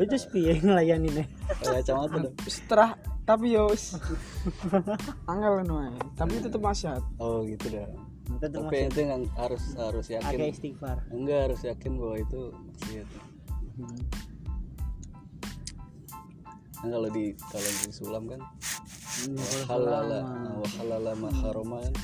[0.00, 1.24] itu sih yang ngelayanin ya?
[1.60, 2.34] Kayak kacamata dong?
[2.48, 2.96] Setelah
[3.28, 3.68] tapi yo
[5.28, 5.92] angel wae.
[6.16, 7.92] Tapi tetep masih oh gitu dah.
[8.40, 11.04] Tapi ente nggak harus harus agak yakin istighfar.
[11.12, 13.08] Enggak harus yakin bahwa itu maksiat
[16.82, 18.40] kan kalau di kalau di sulam kan
[19.70, 20.20] halala
[20.58, 21.94] wa halala ma harama kan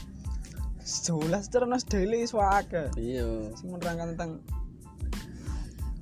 [0.89, 2.89] Jelas terus daily swaka.
[2.97, 4.31] iya Sing menerangkan tentang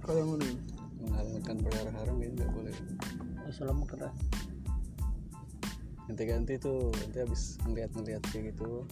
[0.07, 0.47] kaya ngono.
[1.03, 2.75] menghalalkan perkara haram ya nggak boleh
[3.47, 4.15] Islam keras
[6.07, 8.87] ganti-ganti tuh nanti habis ngeliat-ngeliat kayak gitu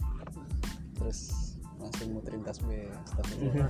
[0.95, 1.19] terus
[1.75, 3.67] langsung muterin tasbih astagfirullah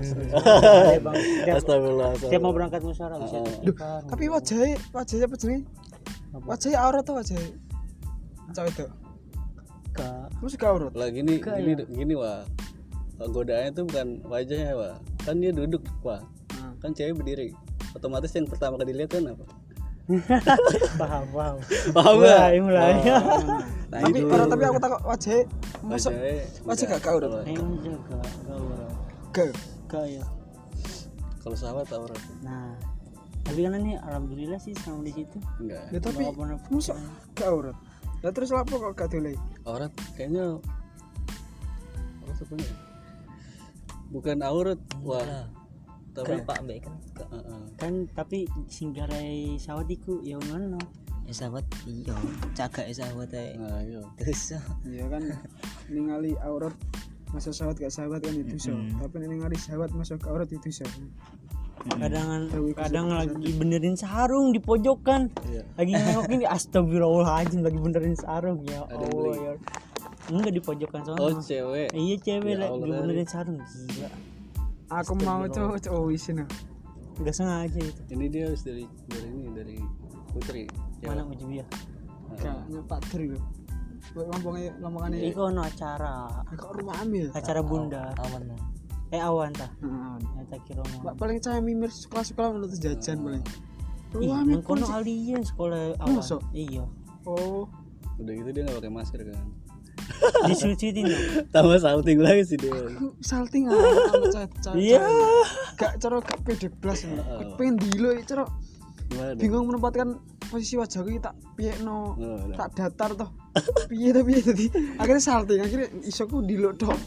[1.57, 3.37] astagfirullah tiap mau berangkat musyawarah bisa
[3.81, 4.01] Ah.
[4.09, 5.37] Tapi wajahnya wajahnya apa?
[6.37, 6.45] Apa?
[6.45, 7.49] Wajahnya aurat tuh wajahnya.
[8.53, 8.85] Cewek itu.
[9.95, 10.91] Kak, Mesti gak aurat.
[10.91, 11.59] lah gini Kayak.
[11.63, 12.43] gini gini wah
[13.17, 16.19] godaannya tuh bukan wajahnya wah kan dia duduk wah
[16.55, 16.71] Ah.
[16.79, 17.51] kan cewek berdiri.
[17.91, 19.45] Otomatis yang pertama kali dilihat kan apa?
[20.99, 21.55] Paham paham.
[21.91, 22.93] Paham mulai mulai.
[23.95, 25.43] Tapi orang tapi aku takut wajahnya
[25.81, 26.11] masuk
[26.63, 27.01] wajah gak
[27.47, 28.89] enggak kak enggak
[29.31, 29.51] Gak.
[29.87, 30.23] kak ya.
[31.39, 32.75] Kalau sahabat aurat nah
[33.45, 35.37] tapi kan ini alhamdulillah sih sama di situ.
[35.61, 35.85] Enggak.
[35.93, 36.25] Ya tapi
[36.67, 36.97] masa
[37.37, 37.77] gak aurat.
[38.25, 39.37] Lah terus lapo kok gak doleh?
[39.69, 40.57] aurat kayaknya
[42.25, 42.73] apa sebenarnya
[44.09, 45.45] bukan aurat wah Lah,
[46.17, 47.27] tapi Pak Mbak kan Kak.
[47.29, 47.61] Heeh.
[47.77, 50.81] kan tapi singgarai sawat iku ya ngono
[51.25, 52.13] Ya sahabat iya
[52.53, 53.57] cagak ya sahabat ae.
[53.57, 54.53] nah iya Terus
[54.85, 55.25] Iya kan
[55.89, 56.73] ningali aurat
[57.33, 58.73] masa sahabat gak sahabat kan itu so.
[59.01, 60.85] Tapi nek ningali sahabat masuk ke aurat itu so.
[61.85, 65.29] Kadang iku kadang lagi benerin sarung di pojokan.
[65.45, 65.63] Iya.
[65.77, 68.63] Lagi nengok ini astagfirullahaladzim lagi benerin sarung.
[68.65, 69.53] Ya Ada Allah ya
[70.31, 71.17] enggak di pojokan sana.
[71.21, 71.89] Oh cewek.
[71.93, 72.69] Iya cewek Ya lah.
[72.73, 73.59] Allah, dibenerin sarung.
[73.61, 74.09] Gila.
[74.85, 76.45] Aku mau cowok cowok isin
[77.15, 78.01] nggak sengaja itu.
[78.11, 79.75] Ini dia harus dari dari ini dari
[80.33, 80.63] putri.
[81.05, 81.65] Mana ujubia?
[82.35, 83.29] Kayaknya Pak Tri
[84.05, 86.29] Kok ngomongnya ngomongannya Iku ono acara.
[86.53, 87.33] Kok rumah ambil?
[87.33, 88.13] Acara bunda.
[88.21, 88.53] Aman.
[89.13, 90.15] Eh awan tah Heeh.
[90.33, 93.43] nyata kira mau Mbak paling saya mimir sekolah-sekolah menurut jajan paling.
[94.15, 96.23] Ambil mengkono alien sekolah awan.
[96.23, 96.39] Masa?
[96.55, 96.87] iya.
[97.27, 97.67] Oh.
[98.15, 99.39] Udah gitu dia nggak pakai masker kan?
[100.49, 101.23] Disucitin dong.
[101.53, 102.73] Tambah salting lagi sih dia.
[103.19, 103.75] Salting ah
[104.77, 105.03] iya.
[105.75, 107.03] Gak cara gak pede blas.
[107.59, 108.47] Pengen dilo cara
[109.05, 110.17] gimana dong bingung menempatkan
[110.49, 112.17] posisi wajahku iki tak piye no
[112.57, 113.29] tak datar toh.
[113.85, 114.65] Piye tapi piye tadi
[114.97, 116.97] akhirnya salting akhirnya isoku dilo tok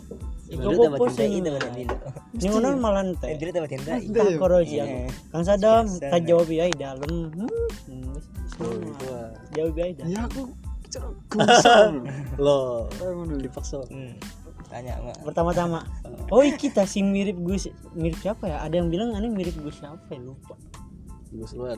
[5.09, 5.13] Sih.
[5.29, 6.09] Kang Sadam, Biasa.
[6.09, 7.13] tak jawab ya dalam.
[7.35, 7.49] Hmm.
[7.87, 8.89] hmm, wis- wis Oh, ngono.
[8.89, 9.29] itu ah.
[9.55, 10.07] Jawab ya dah.
[10.09, 10.43] ya aku
[12.99, 14.17] ngono dipaksa Hmm.
[14.69, 15.17] Tanya mak.
[15.25, 15.81] Pertama-tama.
[16.29, 17.73] Oh, iki kita sing mirip Gus.
[17.97, 18.61] Mirip siapa ya?
[18.61, 20.21] Ada yang bilang aneh mirip Gus siapa ya?
[20.21, 20.57] Lupa.
[21.29, 21.77] gus luar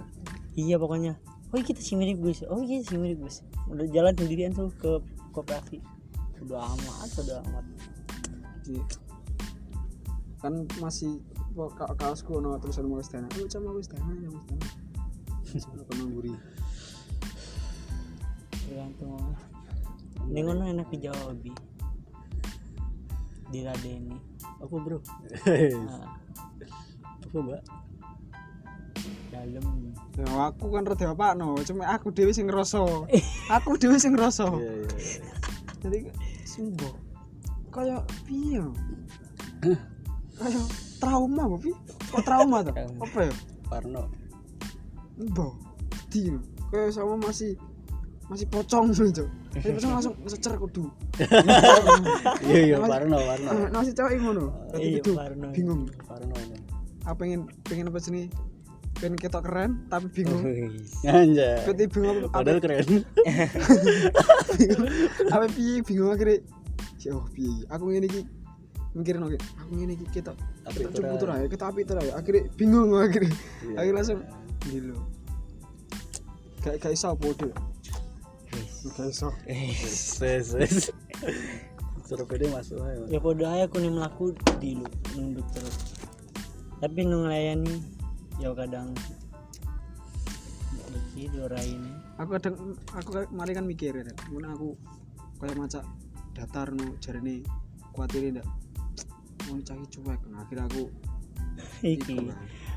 [0.54, 1.18] Iya pokoknya.
[1.50, 2.42] Oh, kita sih mirip Gus.
[2.46, 3.42] Oh, iya sih mirip Gus.
[3.70, 4.98] Udah jalan sendirian tuh ke
[5.30, 5.78] koperasi.
[6.42, 7.64] Udah amat, udah amat.
[8.70, 8.94] Jadi,
[10.38, 11.18] kan masih
[11.98, 16.34] kaosku ono tulisan mau istana oh cuma mau istana ya mau istana aku nangguri
[18.70, 19.34] Tergantung.
[20.30, 21.34] Ini ngono enak dijawab.
[21.42, 21.50] Bi.
[23.50, 24.14] Diladeni.
[24.62, 26.06] apa bro Nah,
[27.26, 27.62] apa mbak
[29.32, 29.64] dalam.
[30.20, 32.84] ya aku kan rada apa no cuma aku dewi sing ngerasa
[33.56, 35.24] aku dewi sing ngerasa iya iya iya.
[35.80, 35.98] jadi
[36.44, 36.94] sembuh
[37.70, 38.62] kayak piye?
[40.36, 40.64] Kayak
[41.00, 41.70] trauma apa pi
[42.10, 43.34] kok trauma tuh apa ya?
[43.70, 44.02] Parno.
[45.16, 45.52] Mbah
[46.10, 46.34] di
[46.74, 47.54] kayak sama masih
[48.30, 49.26] masih pocong gitu.
[49.50, 50.86] Tapi pocong langsung secer kudu.
[52.46, 53.50] Iya iya Parno Parno.
[53.78, 54.54] masih cewek ngono?
[54.74, 55.48] Iya, Parno.
[55.50, 55.86] bingung.
[56.06, 56.58] Parno ini
[57.08, 58.28] apa pengen pengen apa sini?
[59.00, 60.44] Pengen ketok keren tapi bingung.
[61.08, 61.64] Anjay.
[61.64, 62.84] Berarti bingung padahal keren.
[65.56, 65.80] Piye?
[65.80, 66.44] Bingung akhirnya
[67.00, 68.20] ya oh piye aku ngene iki
[68.92, 70.36] mikirin oke aku ngene iki kita
[70.68, 73.32] Api kita tuh ya kita api terang ya akhirnya bingung akhirnya
[73.64, 73.76] Iya.
[73.80, 74.20] akhirnya langsung
[74.68, 74.98] gila.
[76.60, 77.52] Gak gak iso bodoh
[78.96, 79.28] gak iso.
[79.88, 80.52] Ses
[82.04, 84.24] suruh pede masuk aja ya podo aja aku nih melaku
[84.58, 84.84] di lu
[85.14, 85.94] nunduk terus.
[86.82, 87.80] Tapi nu ngelayani
[88.42, 88.92] ya kadang
[91.14, 91.80] iki dorain.
[92.18, 94.04] Aku kadang aku kayak kemarin kan mikir ya
[94.52, 94.74] aku
[95.38, 95.80] kayak maca
[96.32, 97.42] datar no jarene
[97.90, 98.46] kuatir ndak
[99.48, 100.20] mau cari cuek.
[100.30, 100.82] Nah akhirnya aku
[101.84, 102.16] iki.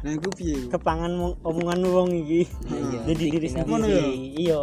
[0.04, 2.44] nah aku piye kepangan mo- omongan wong iki.
[2.68, 3.00] Iya.
[3.08, 3.96] jadi diri Ngono sendiri.
[3.96, 4.08] ya?
[4.36, 4.62] iya.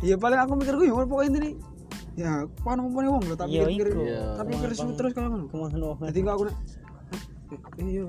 [0.00, 1.50] Iya paling aku mikir gue ya pokoknya ini
[2.18, 2.32] ya
[2.66, 3.86] pan ngomongnya wong lho tapi Iya, mikir.
[3.94, 4.22] Iya.
[4.40, 6.56] tapi mikir terus kayak ngono jadi enggak aku nek
[7.48, 8.02] eh, iya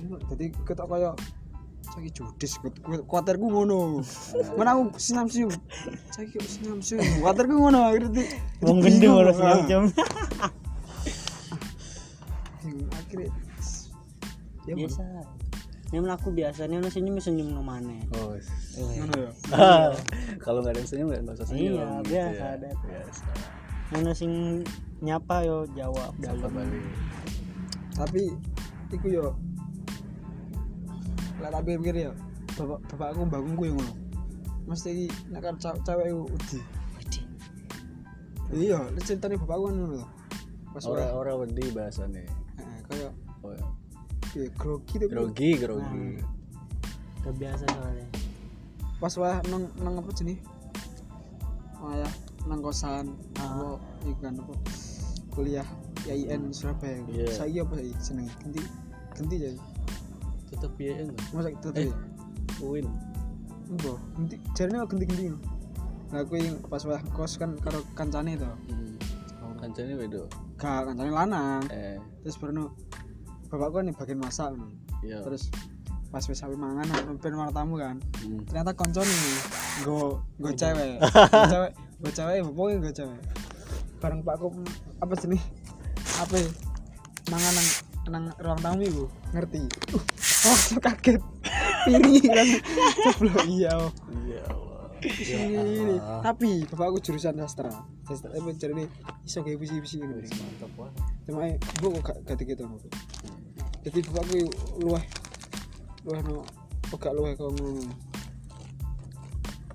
[0.00, 1.14] iya jadi ketok kayak
[1.92, 2.56] caki judis
[3.04, 4.00] kuatirku ngono.
[4.56, 5.52] Mana aku sinam sium
[6.08, 8.32] caki kok sinam sium kuatirku ngono akhirnya di-
[8.64, 9.20] wong bingung.
[9.20, 9.84] ora segala jam
[12.92, 13.28] akhirnya
[14.62, 14.86] ya Bang.
[14.86, 15.02] biasa
[15.92, 18.38] ini melaku biasa ini senyum senyum no maneh oh
[18.80, 19.30] ngono ya?
[20.44, 21.76] Kalau nggak ada yang senyum nggak usah senyum.
[21.76, 22.54] Iya, gitu biasa, ya.
[22.56, 22.68] ada.
[22.80, 23.24] biasa.
[24.00, 24.32] Ono sing
[25.04, 26.86] nyapa yo jawab dalam balik
[27.92, 28.32] tapi
[28.88, 29.26] iku yo
[31.42, 32.12] lah tapi mikir ya
[32.54, 33.94] bapak bapakku bangunku yang ngono.
[34.70, 36.60] Mesti iki nek kan cewek iku udi.
[38.52, 40.08] Iya lek ceritane bapakku kan ngono lho.
[40.72, 42.24] pas ora orang-orang wedi bahasannya
[42.88, 43.12] kayak
[43.44, 44.48] oh, ya.
[44.56, 46.16] grogi tapi grogi grogi.
[47.20, 48.08] Kebiasa soalnya.
[48.96, 50.40] Pas wah nang nang apa jenis
[51.76, 52.08] wah
[52.48, 53.76] nang kosan apa
[54.08, 54.54] iku kan apa
[55.34, 55.68] kuliah
[56.08, 57.04] IAIN Surabaya.
[57.10, 57.30] Iya.
[57.30, 58.60] saiki apa saiki seneng ganti
[59.12, 59.58] ganti jadi
[60.52, 61.88] tetap ya enggak masa itu Eh.
[61.88, 61.94] ya
[62.60, 62.86] Uin
[63.72, 65.24] Mbah, ganti jarine kok ganti-ganti.
[66.12, 68.44] Lah aku yang pas wah kos kan karo kancane to.
[68.68, 69.00] hmm.
[69.56, 70.28] kancane wedo
[70.60, 71.64] Gak kancane lanang.
[71.72, 72.68] eh Terus baru
[73.48, 74.76] bapakku kan yang bagian masak ngono.
[75.00, 75.48] iya Terus
[76.12, 76.84] pas wis sampe mangan
[77.32, 77.96] marang tamu kan.
[78.20, 78.44] Hmm.
[78.44, 79.08] Ternyata koncone
[79.80, 81.00] nggo nggo cewek.
[81.00, 83.20] Nggo cewek, nggo cewek bapakku nggo cewek.
[84.04, 84.46] Bareng pakku
[85.00, 85.40] apa jenis?
[86.20, 86.48] Apa ya?
[87.30, 87.68] mangan nang
[88.12, 89.64] nang ruang tamu iku ngerti.
[89.96, 90.02] Uh,
[90.48, 91.22] oh, so kaget.
[91.86, 92.46] Piring kan.
[93.04, 93.44] Ceblok.
[93.46, 93.74] Iya.
[95.02, 95.96] iya ini.
[95.98, 97.70] Tapi bapakku jurusan sastra.
[98.06, 98.84] Sastra apa jadi ini.
[99.26, 100.90] Iso kayak puisi-puisi gitu mantap wah
[101.22, 102.74] cuma eh bu kok gak gak gitu no
[103.86, 104.50] jadi bapakku
[104.82, 105.04] luah
[106.06, 106.42] luah no.
[106.92, 107.86] Gak luah kau ngono.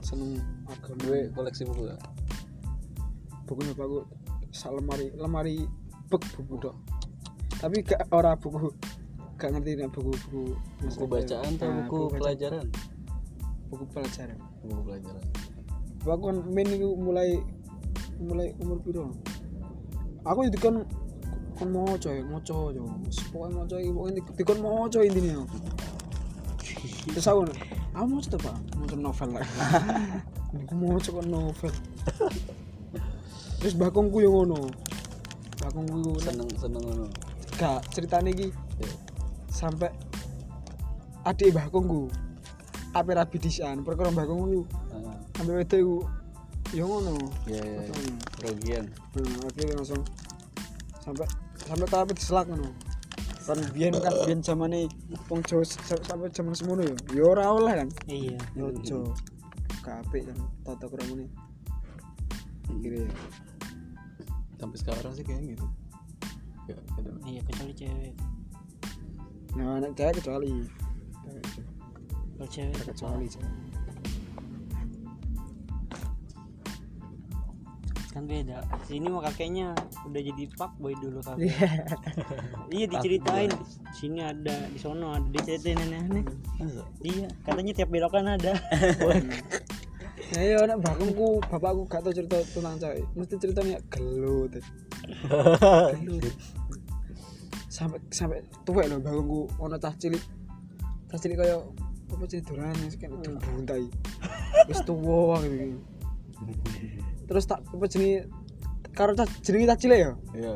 [0.03, 1.01] Seneng agama.
[1.03, 1.99] Gue koleksi buku gak
[3.47, 4.03] buku bapakku
[4.51, 5.63] sak lemari lemari
[6.11, 6.75] bek buku dok
[7.63, 8.75] tapi gak ora buku
[9.37, 10.41] gak ngerti nek buku buku
[10.81, 12.17] buku bacaan atau Nah, buku bacaan.
[12.19, 12.65] pelajaran?
[13.69, 14.37] Buku pelajaran.
[14.65, 15.23] Buku pelajaran.
[16.01, 17.29] Aku kan main itu mulai
[18.17, 19.13] mulai umur piro?
[20.25, 20.81] Aku itu kan
[21.57, 22.73] kan mau coy mau coy
[23.33, 25.41] pokoknya mau coy pokoknya dikon mau coy intinya
[27.09, 27.49] terus aku
[27.97, 28.55] aku mau coba pak?
[28.77, 29.47] Mau coba novel lah.
[30.57, 31.73] Aku mau coba novel.
[33.57, 34.69] Terus bakongku yang ngono.
[35.59, 37.05] Bakongku yang seneng seneng ngono.
[37.57, 38.47] Gak ceritanya Ya.
[39.57, 39.89] Sampai
[41.25, 42.13] adik bakongku
[42.93, 45.97] apa rabi disan perkara bakongku Ah, sampai itu iku
[46.77, 47.17] ya ngono
[47.49, 47.61] iya.
[47.89, 48.13] Fotonya.
[48.45, 48.85] Rogian
[49.17, 50.01] Nah, akhirnya langsung
[51.01, 51.25] sampai
[51.57, 52.69] sampai tahap diselak ngono.
[53.47, 54.85] Kan biyen kan biyen zamane
[55.31, 56.95] wong Jawa sampai zaman semono ya.
[57.15, 57.89] Ya ora oleh kan.
[58.05, 59.15] iya Ya ojo.
[59.81, 61.25] Kabeh kan tata kramane.
[62.67, 63.11] Akhirnya ya.
[64.57, 65.65] sampai sekarang sih kayak gitu
[66.67, 68.13] ya ada iya kecuali cewek
[69.57, 70.53] Nah, anak cewek kecuali
[72.37, 73.55] kalau cewek kecuali cewek.
[78.17, 79.77] kan beda sini mah kakeknya
[80.09, 81.53] udah jadi pak boy dulu kakek
[82.73, 83.53] iya diceritain
[83.93, 86.25] sini ada di sono ada diceritain aneh-aneh
[86.57, 86.81] Masa?
[87.05, 88.57] iya katanya tiap belokan ada
[90.35, 93.07] Ya ya anak bakungku, bapakku gak tau cerita tentang cewek.
[93.15, 94.59] Mesti ceritanya gelut.
[96.03, 96.35] gelut.
[97.77, 100.23] Sampai sampai tuwek lho bakungku ono cah cilik.
[101.13, 101.61] Cah cilik kaya
[102.07, 103.85] apa sih sih kan buntai.
[104.65, 105.77] Wis tuwa gitu.
[107.29, 108.25] Terus tak apa jenis
[108.97, 110.11] karo cah jenenge cah cilik ya.
[110.33, 110.53] iya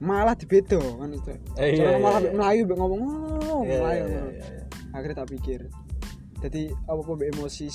[0.00, 1.28] Malah dibedo kan itu.
[1.60, 2.32] Eh, iya, iya, malah iya.
[2.32, 3.02] melayu mbek ngomong
[3.50, 4.04] oh, Iya, melayu.
[4.08, 4.64] iya, iya, iya.
[4.96, 5.60] akhirnya tak pikir
[6.40, 7.68] jadi apa apa emosi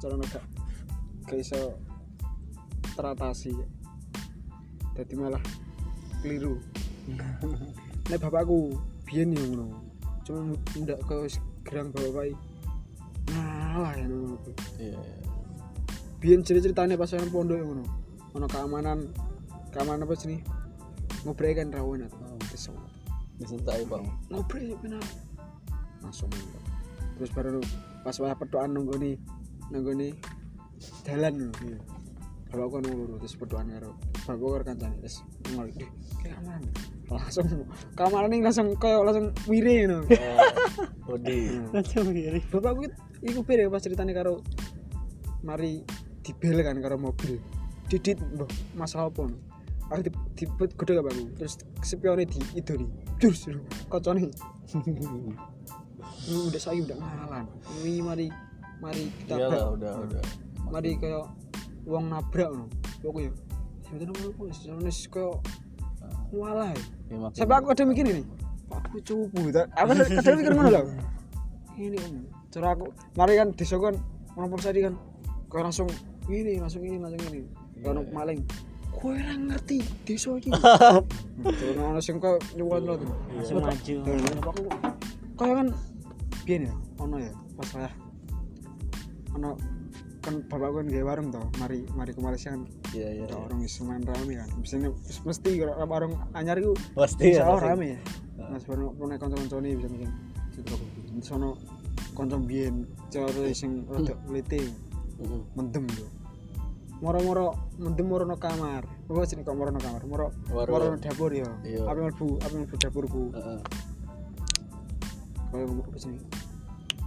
[0.00, 0.44] cara gak
[1.28, 1.76] gak iso
[2.96, 3.52] teratasi
[4.96, 5.42] jadi malah
[6.24, 6.56] keliru
[8.10, 8.74] nek bapakku
[9.06, 9.66] biyen yo ngono.
[10.26, 11.30] Cuma ndak ke
[11.62, 12.34] gerang bapak
[13.30, 14.36] ngalah ya ngono.
[14.76, 14.98] Iya.
[14.98, 15.00] Iya.
[16.20, 17.84] biyen cerita-ceritanya pas nang pondok ngono.
[18.34, 18.98] Ono keamanan
[19.70, 20.42] keamanan apa sih
[21.22, 22.74] ngobrol kan rawan atau kesel
[23.38, 24.04] disentai bang.
[24.34, 25.04] Ngobrol ya benar
[26.02, 26.28] langsung.
[27.16, 27.62] Terus baru
[28.02, 29.14] pas wah pedoan nunggu nih
[29.70, 30.12] nunggu nih
[31.06, 31.78] jalan lho.
[32.50, 33.94] Kalau aku nunggu terus pedoan karo
[34.26, 35.22] bapak karo kancane terus
[35.54, 35.90] ngol deh
[36.22, 36.62] kayak aman
[37.10, 37.66] langsung
[37.98, 40.06] kamar ini langsung kayak langsung wiri no
[41.10, 42.88] Odi langsung mirip bapak gue
[43.26, 44.40] iku beda pas ceritanya karo
[45.40, 45.82] mari
[46.20, 47.40] dibel kan karo mobil.
[47.90, 48.46] Didit mbah
[48.76, 49.26] masalah apa?
[49.90, 50.44] Aku di, di
[50.78, 53.50] gede gak bagus terus spionnya di itu nih jus
[53.90, 54.30] kocone.
[54.70, 57.44] Ini udah saya udah ngalan.
[57.82, 58.26] Ini mari
[58.78, 60.22] mari kita iyalah udah udah.
[60.70, 61.26] Mari kayak
[61.88, 62.70] uang nabrak no
[63.02, 63.32] pokoknya
[63.88, 65.36] sebetulnya mau apa sebenarnya kayak
[66.30, 66.99] walah ya, makin-
[67.34, 68.22] sampai aku kadang mikir ini
[68.70, 69.90] aku cupu tak aku
[70.22, 70.84] kadang mikir mana loh
[71.80, 72.14] ini om
[72.50, 72.86] cara aku
[73.18, 73.94] mari kan desa kan
[74.36, 74.94] orang persadi kan
[75.50, 75.90] kau langsung
[76.30, 77.42] ini langsung ini langsung ini.
[77.82, 78.40] Kalau maling.
[78.90, 80.50] Kau yang ngerti desa ini
[81.40, 83.94] terus orang sing kau nyuwun tuh langsung maju.
[84.46, 84.62] Aku
[85.34, 85.68] kau kan
[86.46, 87.90] biar ya ono ya pas saya
[89.32, 89.54] ono
[90.20, 92.68] kan bapak kan gaya warung toh mari mari ke Malaysia kan.
[92.92, 93.44] Iya iya ada iya.
[93.48, 94.48] orang semen rame kan.
[94.60, 94.88] Biasanya
[95.24, 98.00] mesti kalau warung anyar itu pasti ya rame ya.
[98.52, 100.10] Mas baru punya konco-konco nih bisa mungkin
[101.16, 101.56] di sono
[102.12, 104.60] konco biyen cara sing rada lete
[105.20, 105.40] Mm-mm.
[105.56, 106.08] mendem yo.
[107.00, 108.84] Moro-moro mendem moro no kamar.
[109.08, 110.04] Apa sih kok moro no kamar?
[110.04, 110.92] Moro Moro.
[110.92, 111.48] no dapur yo.
[111.64, 111.88] Iya.
[111.88, 113.24] apa mlebu apa mlebu dapurku.
[115.50, 116.14] Kaya ngomong apa sih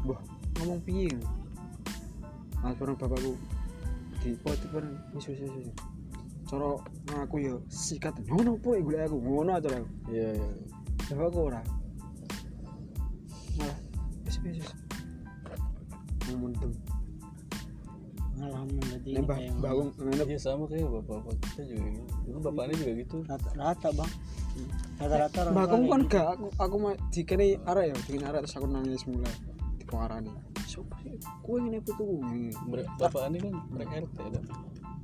[0.04, 0.20] wah
[0.60, 1.16] ngomong piye
[2.64, 3.36] mas baru bapakku
[4.24, 4.68] di pot itu
[5.12, 5.70] wis wis wis wis.
[6.48, 6.80] cara
[7.12, 10.50] ngaku yo sikat ngono po golek aku ngono aja aku iya iya
[11.04, 11.62] Coba aku ora.
[13.60, 13.78] Malah
[14.24, 14.64] wis wis.
[16.32, 16.72] Momentum.
[18.34, 22.14] pengalaman berarti Nek mbah kayak mbah Wong nganep Iya sama kayak bapak-bapak kita juga gitu.
[22.26, 23.18] Dulu bapaknya juga gitu.
[23.30, 24.12] rata-rata bang
[25.00, 28.56] rata-rata orang mbah tua kan gak aku aku mah dikene arek ya, dikene arek terus
[28.58, 29.34] aku nangis mulai
[29.80, 30.32] dipengarani.
[30.74, 31.14] Sopo sih?
[31.46, 32.50] Kowe ngene putu ngene.
[32.66, 34.44] Ber- Bapak ini kan mereka RT kan.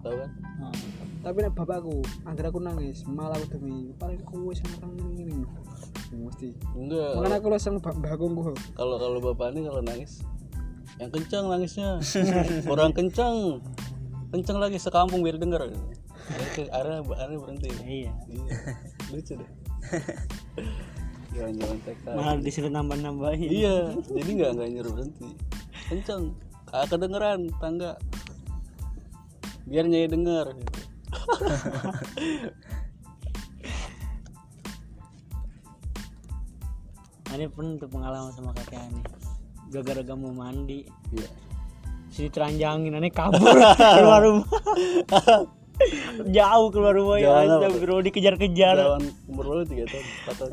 [0.01, 0.29] Tahu kan?
[0.57, 0.73] Nah,
[1.19, 4.17] Tapi nek bapakku, angger aku nangis, malah aku demi paling
[4.57, 5.45] sing nang ngene.
[6.09, 6.49] Mesti.
[6.73, 7.11] Enggak.
[7.21, 8.25] Makanya aku langsung mbah mbahku
[8.73, 10.25] Kalau kalau bapak ini kalau nangis
[10.97, 12.01] yang kencang nangisnya.
[12.69, 13.61] Kurang kencang.
[14.33, 15.69] Kencang lagi sekampung biar dengar.
[16.73, 17.69] Arah arah berhenti.
[17.85, 18.43] iya Iya.
[19.13, 19.49] Lucu deh.
[21.29, 22.05] Jalan-jalan TK.
[22.17, 25.29] malah disuruh nambah-nambahin Iya, jadi nggak nggak nyuruh berhenti
[25.89, 26.37] kenceng.
[26.69, 27.97] Kagak kedengeran tangga.
[29.65, 30.53] Biar nyai denger.
[37.29, 39.01] Ini pun untuk pengalaman sama kakek ini.
[39.69, 40.89] Gara-gara kamu mandi.
[41.13, 41.29] Yeah.
[42.09, 44.49] si teranjangin kabur keluar rumah.
[46.35, 47.45] Jauh keluar rumah ya
[47.79, 48.99] bro dikejar-kejar.
[49.29, 50.51] Umur lo tiga tahun empat tahun.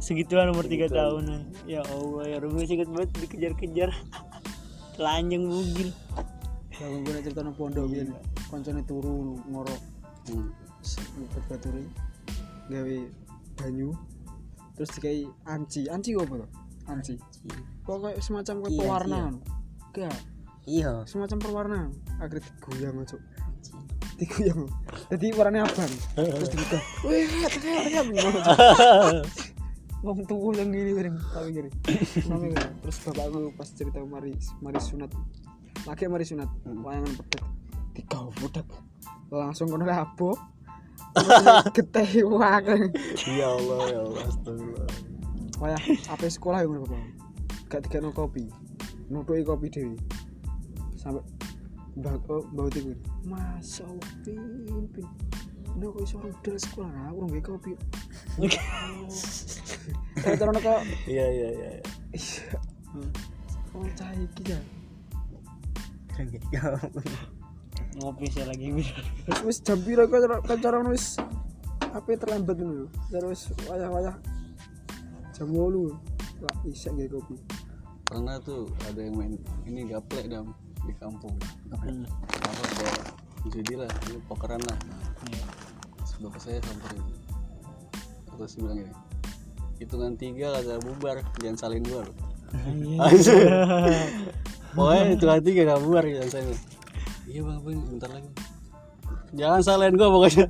[0.00, 1.52] Segituan umur tiga tahun.
[1.68, 3.90] ya Allah ya rumah singkat banget dikejar-kejar
[5.02, 5.90] telanjang bugil.
[6.70, 8.14] Kalau gue cerita nang pondok biyen
[8.46, 9.74] koncone turu ngoro
[10.30, 10.46] hmm.
[11.50, 11.82] baturi
[12.70, 12.96] gawe
[13.58, 13.90] banyu.
[14.78, 15.90] Terus dikai anci.
[15.90, 16.50] Anci kok apa tuh
[16.86, 17.14] anci.
[17.82, 19.18] Pokoknya semacam kayak Iya, pewarna
[19.90, 20.16] enggak
[20.70, 20.92] iya.
[21.10, 21.80] Semacam perwarna
[22.22, 23.18] akhirnya digoyang aja.
[24.22, 24.60] Digoyang
[25.10, 25.92] jadi warnanya abang.
[26.14, 26.78] Terus dibuka
[27.10, 28.06] wih tekan tekan
[30.02, 31.70] ngomong tuh yang gini gini tapi gini
[32.26, 32.66] Mami gini.
[32.82, 35.10] terus bapakku pas cerita mari mari sunat.
[35.86, 37.42] Laki mari sunat wayangan pedet.
[37.94, 38.66] Dikau budak
[39.30, 40.34] langsung kono labo
[41.72, 42.90] geteh wae
[43.24, 44.90] ya Allah ya Allah astagfirullah.
[45.62, 47.04] Wayah apa sekolah yang bapak?
[47.70, 48.50] Gak dikano kopi.
[49.06, 49.96] Nutuki kopi dewi.
[50.98, 51.22] Sampai
[51.92, 52.96] bau oh, bau tikur
[53.28, 54.40] masa Allah pin
[54.96, 55.06] pin.
[55.72, 56.92] Nah, kok iso rudal sekolah?
[57.12, 57.72] Aku nggak kopi.
[60.22, 61.70] Saya taruh kok iya iya iya.
[63.72, 64.60] Oh, cah iki ya.
[67.96, 68.72] ngopi saya lagi
[69.44, 71.16] Wis jam piro kok cara- kok cara wis
[71.92, 72.88] apa terlambat ngono.
[73.12, 74.16] Cara wis wayah-wayah
[75.32, 75.92] jam 8.
[76.44, 77.36] Lah isek nggak kopi.
[78.12, 80.52] pernah tuh ada yang main ini gaplek dam
[80.84, 81.32] di kampung
[81.72, 82.88] apa ada
[83.48, 84.76] jadi lah ini pokeran lah
[85.96, 87.00] Terus bapak saya samperin
[88.36, 88.92] terus bilang gini
[89.82, 92.16] hitungan tiga kagak bubar jangan salin gua loh
[94.76, 96.58] pokoknya hitungan tiga gak bubar jangan salin
[97.28, 98.30] iya bang bang bentar lagi
[99.32, 100.46] jangan salin gua pokoknya.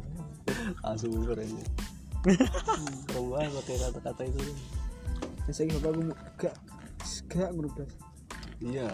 [0.82, 1.64] Langsung bubar aja
[2.22, 4.38] keren banget pakai kata-kata itu.
[5.50, 6.02] Wis saiki bapakku
[6.38, 6.54] gak
[7.26, 7.90] gak blas.
[8.62, 8.86] iya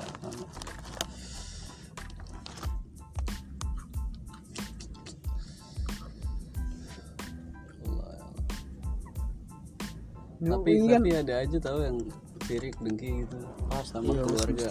[10.39, 11.99] Tapi kan tapi ada aja tahu yang
[12.47, 13.39] sirik dengki gitu.
[13.83, 14.67] Sama Iya, keluarga.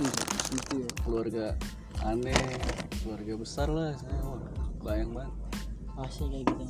[0.47, 0.89] gitu ya.
[1.03, 1.45] keluarga
[2.01, 2.39] aneh
[3.03, 4.39] keluarga besar lah saya wah,
[4.79, 5.33] bayang banget.
[5.93, 6.63] Masih kayak gitu.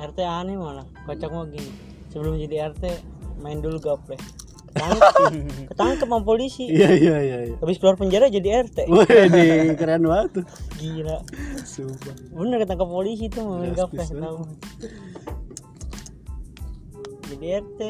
[0.00, 1.72] RT aneh malah kocak mau gini.
[2.08, 2.84] Sebelum jadi RT
[3.42, 4.20] main dulu gaplek
[4.70, 5.02] ketangkep
[5.74, 6.64] ketangkep sama polisi.
[6.70, 7.56] Iya iya iya iya.
[7.58, 10.44] Habis keluar penjara jadi RT Wih, keren banget tuh.
[10.78, 11.18] Gila.
[11.66, 12.14] Sumpah.
[12.34, 14.38] Bener ketangkep polisi tuh gaplek tahu.
[17.30, 17.80] Jadi RT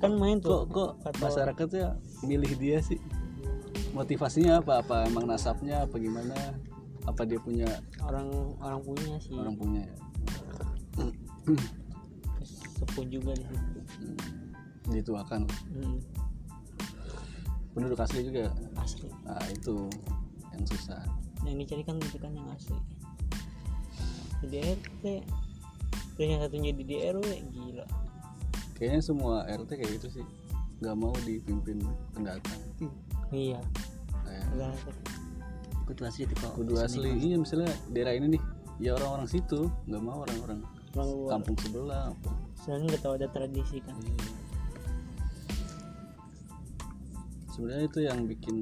[0.00, 0.64] kan main tuh.
[0.64, 1.86] Kok kok Kata- masyarakatnya
[2.24, 2.96] milih dia sih?
[3.92, 4.80] Motivasinya apa?
[4.80, 5.84] Apa emang nasabnya?
[5.84, 6.36] Apa gimana?
[7.04, 7.68] Apa dia punya
[8.04, 8.28] orang
[8.60, 9.36] orang punya sih.
[9.36, 9.96] Orang punya ya?
[12.80, 13.80] Sepuh juga di situ
[14.90, 15.46] dituakan.
[15.70, 15.98] Hmm,
[17.74, 18.50] penduduk asli juga.
[18.76, 19.08] Asli.
[19.24, 19.86] Nah itu
[20.54, 21.00] yang susah.
[21.46, 22.78] Yang dicari kan itu kan yang asli.
[24.40, 25.04] Jadi RT
[26.16, 27.86] terus yang satu jadi di RW gila.
[28.76, 30.26] Kayaknya semua RT kayak gitu sih.
[30.80, 32.60] Nggak mau dipimpin pendatang.
[33.32, 33.60] Iya.
[34.24, 34.76] Kayak
[35.86, 36.52] kudu asli tuh kok.
[36.56, 37.10] Kudu asli.
[37.16, 38.42] Iya misalnya daerah ini nih
[38.80, 39.68] ya orang-orang situ.
[39.88, 40.60] Nggak mau orang-orang
[41.30, 42.10] kampung sebelah.
[42.10, 42.30] Apa.
[42.60, 43.96] soalnya nggak tahu ada tradisi kan
[47.60, 48.56] sebenarnya itu yang bikin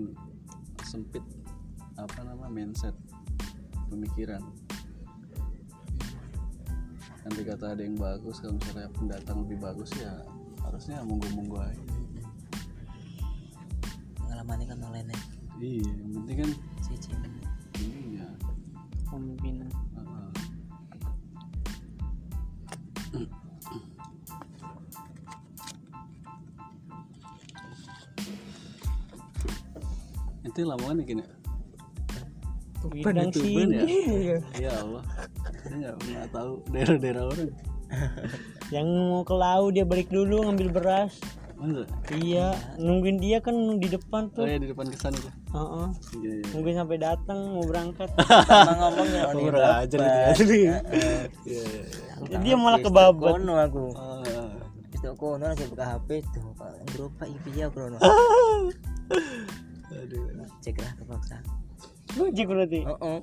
[0.82, 1.22] sempit
[1.94, 2.98] apa nama mindset
[3.86, 4.42] pemikiran.
[7.22, 10.18] Nanti kata ada yang bagus kalau misalnya pendatang lebih bagus ya
[10.66, 11.78] harusnya monggo monggo aja
[14.18, 15.16] pengalamannya kan lainnya
[15.62, 16.50] iya yang penting kan
[16.82, 17.30] si Cina.
[17.78, 18.26] Ininya
[19.06, 20.34] pemimpinan uh,
[30.48, 31.22] itu lamongan ya gini
[32.78, 33.26] Tuban ya?
[33.34, 33.76] sini?
[34.54, 34.70] Ya?
[34.78, 35.02] Allah.
[35.66, 37.50] Saya nggak nggak tahu daerah-daerah orang.
[38.74, 41.18] Yang mau ke laut dia balik dulu ngambil beras.
[41.58, 45.86] Masa iya nungguin dia kan di depan oh tuh ya di depan kesan itu Heeh.
[46.22, 46.44] iya iya.
[46.54, 48.06] Nungguin sampai datang mau berangkat.
[48.46, 49.98] Sama ngomongnya oh, Kurang ajar
[50.38, 50.78] gitu ya.
[50.86, 51.62] Iya, iya,
[52.30, 52.38] iya.
[52.46, 53.42] dia malah kebabat.
[53.42, 53.90] Kono aku.
[53.98, 54.54] Ah,
[54.86, 56.70] itu kono lagi buka HP tuh pak.
[56.94, 57.98] Grup pak iya kono
[59.92, 60.44] aduh.
[60.60, 61.36] Cek lah terpaksa
[62.16, 62.80] Gojek berarti?
[62.88, 63.20] Oh oh.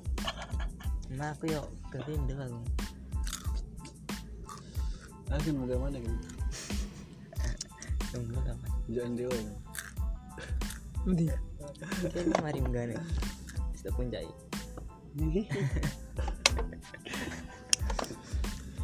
[1.14, 2.60] Nah aku yuk ke Indo aku.
[5.30, 6.14] Ah kan bagaimana kan?
[8.14, 9.54] Tunggu kapan jangan dewa ya.
[11.06, 11.26] Nanti.
[12.14, 12.98] Kayaknya mari enggak nih.
[13.74, 14.30] Kita pun jai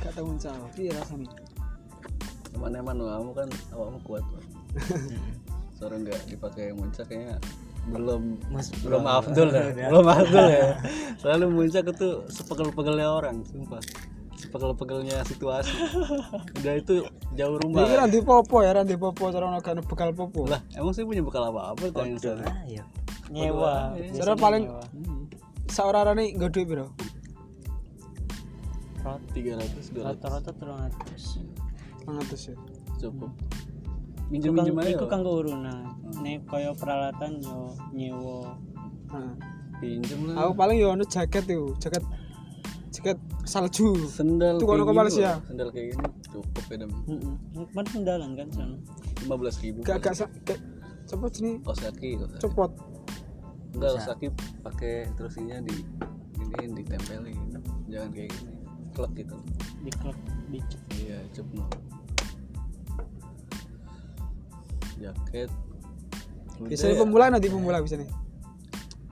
[0.02, 1.28] gak tanggung jawab iya rasanya
[2.56, 4.46] Eman-eman kamu kan awakmu kuat Bang.
[5.76, 7.36] Soalnya nggak dipakai muncak kayaknya
[7.90, 8.22] belum.
[8.54, 9.64] Mas, belum afdol ya?
[9.90, 10.78] Belum afdol ya?
[11.18, 13.82] Selalu muncak itu sepegel-pegelnya orang sumpah.
[14.38, 15.74] Sepegel-pegelnya situasi.
[16.62, 17.86] Udah itu jauh rumah.
[17.86, 20.46] Ini di popo ya ranti popo cara gak bekal popo.
[20.46, 22.84] Lah emang sih punya bekal apa apa tanya saya ah ya
[23.30, 23.98] nyewa.
[24.14, 24.70] Cara paling
[25.66, 26.86] seorang nih gak duit bro?
[29.34, 30.22] Tiga ratus dua ratus.
[30.22, 31.24] Rata-rata terus
[32.06, 32.56] ratus ya.
[33.02, 33.30] Cukup
[34.32, 35.76] minjem minjem kang aja iku kanggo urunan
[36.24, 38.56] nek koyo peralatan yo nyewa.
[39.12, 39.32] Heeh.
[39.76, 40.46] pinjem lah.
[40.46, 42.00] aku paling yo ono jaket itu jaket
[42.94, 43.92] jaket salju.
[44.08, 45.36] Sendal Itu kalau ke Malaysia.
[45.36, 46.90] gini, sendal kayak gini cukup ya dem.
[47.04, 47.34] Heeh
[47.68, 48.76] kemarin pendalan kan sana
[49.20, 50.58] lima belas ribu gak gak sa- gak
[51.04, 51.52] cepet sini.
[51.66, 52.10] Osaki
[52.40, 52.72] cepot
[53.74, 54.26] enggak Osaki
[54.62, 55.76] pakai terus ininya di
[56.62, 57.36] ini ditempelin.
[57.90, 58.52] Jangan kayak gini.
[58.92, 59.36] Klek gitu.
[59.82, 59.90] Di
[60.48, 60.58] di
[61.02, 61.48] iya cep
[65.02, 65.50] jaket.
[66.62, 68.06] Biasanya pemula nanti pemula bisa nih.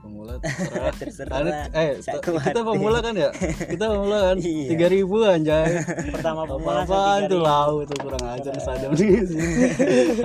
[0.01, 0.93] Pemula terserah.
[0.95, 1.35] Terserah.
[1.43, 3.29] Ane- eh kita pemula kan ya?
[3.67, 4.37] Kita pemula kan?
[4.47, 4.67] Iya.
[4.73, 5.83] tiga ribu anjay.
[6.15, 7.39] Pertama apa pemula apaan tuh?
[7.43, 9.69] lau tuh kurang ajar sadam di sini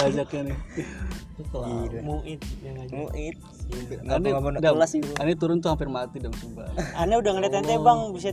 [0.01, 0.59] ajaknya nih.
[2.01, 2.93] Muid yang aja.
[2.97, 3.37] Muit
[4.07, 4.31] Ane,
[4.63, 6.71] Dam, kelas itu Ane turun tuh hampir mati dam sumpah.
[6.97, 8.01] Aneh udah ngeliat ente bang.
[8.15, 8.31] Bisa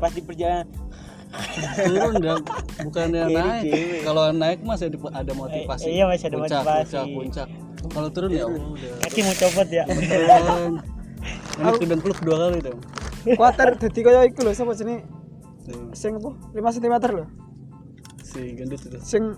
[0.00, 0.64] pas di perjalanan
[1.86, 2.14] turun
[2.82, 4.02] bukannya Kiri naik.
[4.02, 5.86] kalau naik masih ada, ada motivasi.
[5.86, 6.94] Eh, iya, masih ada puncak, motivasi.
[6.94, 7.06] puncak.
[7.14, 7.48] Puncak
[7.90, 8.92] kalau turun ya udah.
[9.06, 9.84] Kaki mau copot ya.
[9.88, 10.72] Turun.
[11.60, 12.80] Ini sudah peluk dua kali dong
[13.24, 15.04] kuater jadi kaya iku lho sapa jenenge?
[15.92, 16.16] Sing.
[16.16, 16.30] Apa?
[16.56, 17.24] 5 cm lho.
[18.24, 18.98] Si gendut itu.
[19.04, 19.36] Sing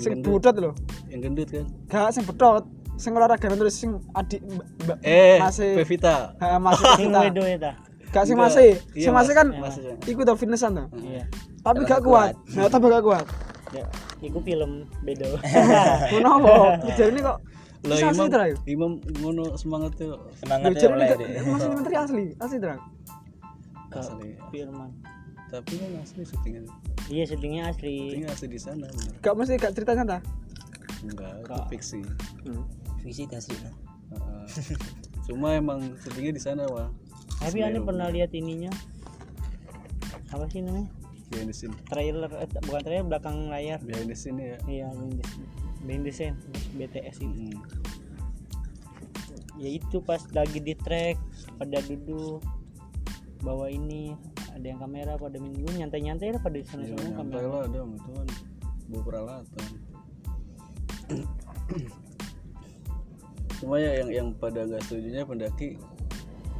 [0.00, 0.70] sing budot lho.
[1.10, 1.66] Yang gendut kan?
[1.86, 2.64] Gak sing bedot
[2.94, 6.34] sing olahraga terus sing adik mbak mbak eh masih Pevita.
[6.62, 7.10] Masih
[8.14, 8.46] gak Enggak.
[8.46, 9.94] masih Iya, sing masih kan Masih, ya.
[10.06, 11.26] iku tau fitnessan tuh iya
[11.60, 13.26] tapi gak kuat nah tapi gak kuat
[13.70, 13.82] ya
[14.20, 15.34] iku film bedo
[16.08, 17.38] kenapa jadi ini kok
[17.84, 21.08] asli Imam, terang Imam ngono semangat tuh semangat ya ini oleh
[21.44, 22.80] masih menteri asli asli terang
[23.90, 24.30] asli.
[24.48, 24.90] Firman
[25.46, 26.66] Tapi kan asli syutingnya.
[27.06, 29.14] iya syutingnya asli Syutingnya asli di sana bener.
[29.20, 30.18] gak mesti gak cerita nyata
[31.04, 31.64] Enggak, itu Kak.
[31.68, 32.00] fiksi.
[33.02, 33.74] visi asli nah.
[34.14, 34.44] Heeh.
[35.26, 36.88] Cuma emang syutingnya di sana, Wah.
[37.38, 38.70] Tapi aneh pernah lihat ininya
[40.28, 40.90] apa sih namanya
[41.24, 41.74] Behind the scene.
[41.86, 44.58] trailer eh, bukan trailer belakang layar Behind the scene ya.
[44.66, 45.48] iya behind the scene.
[45.82, 46.36] behind the scene
[46.74, 47.58] BTS itu Mm.
[49.56, 51.14] ya itu pas lagi di track
[51.54, 52.42] pada duduk
[53.40, 54.14] bawa ini
[54.50, 57.78] ada yang kamera pada minggu nyantai-nyantai lah pada sana Ya, semua nyantai kamera lah ada
[57.78, 58.28] kan
[58.84, 59.68] bawa peralatan.
[63.54, 65.78] Cuma ya yang yang pada nggak setujunya pendaki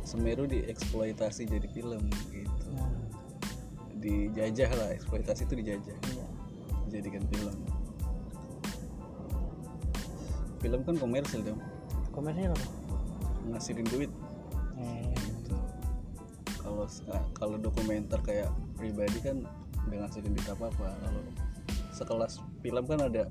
[0.04, 2.68] Semeru dieksploitasi jadi film gitu.
[2.76, 2.92] Nah,
[3.98, 5.96] Dijajah lah, eksploitasi itu dijajah.
[6.12, 6.26] iya.
[6.86, 7.56] Dijadikan film.
[10.60, 11.60] Film kan komersil dong,
[12.12, 12.66] komersial apa
[13.52, 14.12] ngasilin duit.
[14.74, 15.54] eh, gitu.
[16.58, 17.04] Kalau se-
[17.36, 19.44] kalau dokumenter kayak pribadi kan
[19.86, 20.88] nggak ngasilin duit apa apa.
[21.00, 21.22] Kalau
[21.92, 23.28] sekelas film kan ada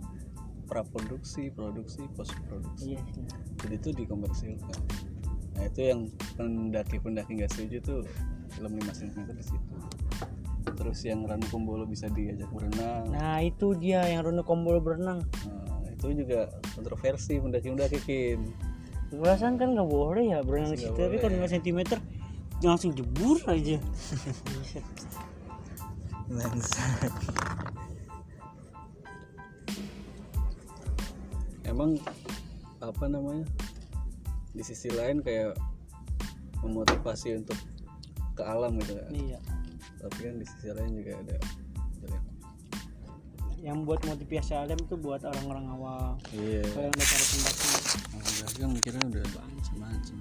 [0.65, 2.93] praproduksi, produksi, post produksi.
[2.95, 3.25] iya sih
[3.65, 4.79] Jadi itu dikomersilkan.
[5.53, 5.99] Nah itu yang
[6.35, 7.99] pendaki-pendaki nggak setuju tuh
[8.53, 9.73] film 5 cm di situ.
[10.73, 13.11] Terus yang Ranu Kumbolo bisa diajak berenang.
[13.11, 18.39] nah itu dia yang Rono Kombol berenang Nah, itu juga kontroversi pendaki-pendaki kin.
[19.13, 21.79] perasaan kan nggak boleh ya berenang di situ tapi kalau 5 cm
[22.63, 23.77] langsung jebur aja.
[31.67, 31.99] Emang
[32.79, 33.45] apa namanya?
[34.53, 35.57] Di sisi lain kayak
[36.61, 37.57] memotivasi untuk
[38.33, 39.09] ke alam gitu kan.
[39.11, 39.39] iya
[39.99, 41.37] Tapi kan di sisi lain juga ada
[41.97, 42.23] jelek.
[43.59, 46.61] yang buat motivasi alam itu buat orang-orang awam Iya.
[46.67, 47.67] kalau yang udah cara pendaki
[48.13, 50.17] Udah kan kira udah macam-macam.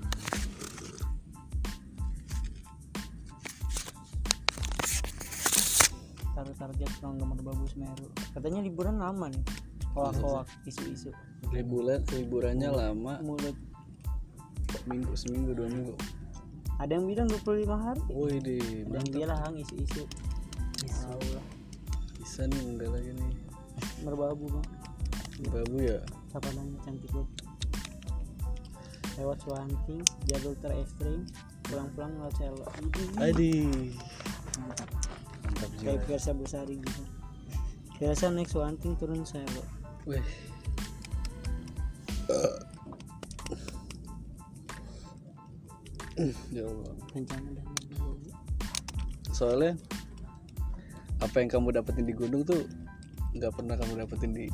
[6.33, 9.45] taruh target orang nomor bagus Semeru katanya liburan lama nih
[9.93, 11.13] koak-koak isu-isu
[11.53, 13.53] Liburan liburannya lama, mulut
[14.89, 15.95] minggu seminggu dua minggu.
[16.83, 18.03] ada yang bilang 25 hari?
[18.11, 20.03] Woi di dan dia lah hang isu-isu
[20.83, 21.47] tahu lah.
[22.19, 23.35] Bisa nih enggak lagi nih.
[24.03, 24.69] merbabu bang.
[25.51, 25.99] Babu ya.
[26.31, 26.79] siapa namanya?
[26.87, 27.31] Cantik banget
[29.21, 31.29] lewat Suwanting jalur ter ekstrim
[31.69, 32.65] pulang-pulang lewat Selo.
[33.21, 33.69] Adi.
[35.45, 36.09] Mantap kayak juga.
[36.09, 37.03] Versa Besari gitu.
[38.01, 39.65] Biasa naik Suwanting turun Selo.
[40.09, 40.25] Wih.
[46.55, 46.93] Ya Allah.
[47.13, 47.67] rencana dan
[49.33, 49.73] Soalnya
[51.23, 52.67] apa yang kamu dapetin di gunung tuh
[53.33, 54.47] nggak pernah kamu dapetin di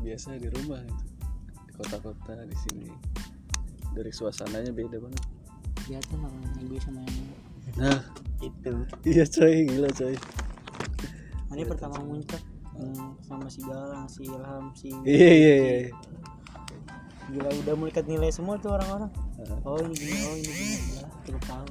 [0.00, 1.04] biasa di rumah gitu.
[1.68, 2.88] di kota-kota di sini.
[3.94, 5.22] Dari suasananya beda banget.
[5.84, 7.16] Kelihatan orang gue sama yang
[7.78, 8.00] nah.
[8.42, 8.72] Itu.
[9.06, 9.68] Iya coy.
[9.70, 10.14] Gila coy.
[11.54, 12.42] Ini pertama muncak
[12.74, 15.78] hmm, sama si Galang si Ilham si iya iya iya.
[17.30, 19.23] Gila udah mulai nilai semua tuh orang-orang.
[19.64, 21.06] Oh ini gini oh ini gini ya.
[21.24, 21.68] Cukup tahu.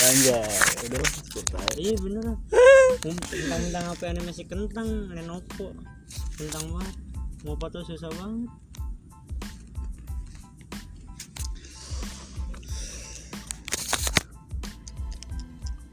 [0.00, 0.52] Anjay.
[0.88, 2.36] Udah cukup tahu iya beneran
[3.00, 5.76] tentang HP animasi kentang Lenovo
[6.36, 6.96] kentang banget.
[7.44, 8.50] Mau foto susah banget.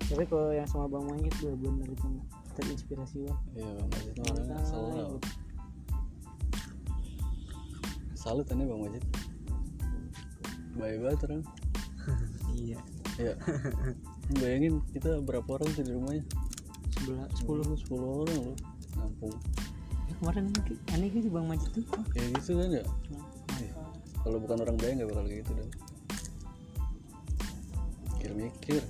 [0.07, 2.07] Tapi kalau yang sama Bang Manyet bener-bener itu
[2.55, 3.43] terinspirasi banget.
[3.59, 5.19] Iya bang orangnya selalu
[8.15, 8.79] salut ini bang.
[8.87, 9.03] Majid
[10.77, 11.43] baik banget orang
[12.61, 12.79] iya.
[13.17, 13.33] Ya
[14.37, 16.23] bayangin kita berapa orang tuh di rumahnya?
[16.93, 17.65] Sebelah sepuluh.
[17.75, 18.57] Sepuluh orang loh.
[18.97, 19.35] Ngampung
[20.07, 21.85] ya, kemarin aneh, aneh gitu Bang Majid tuh.
[22.13, 22.83] Kayak gitu kan ya?
[23.59, 23.71] Ih,
[24.21, 25.71] kalau bukan orang bayang nggak bakal kayak gitu dong
[28.27, 28.83] mikir-mikir.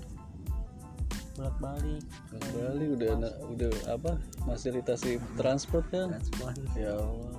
[1.38, 4.18] Bolak balik kembali udah na- udah apa?
[4.50, 6.18] Fasilitasi transport kan?
[6.18, 7.38] Transpon ya Allah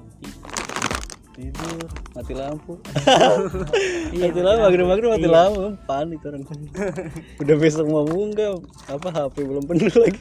[1.39, 1.87] tidur
[2.19, 2.73] mati lampu.
[4.15, 5.79] Iya, mati lampu maghrib maghrib mati lampu.
[5.87, 6.43] Panik orang.
[7.43, 8.59] Udah besok mau munggah
[8.91, 10.21] apa HP belum penuh lagi.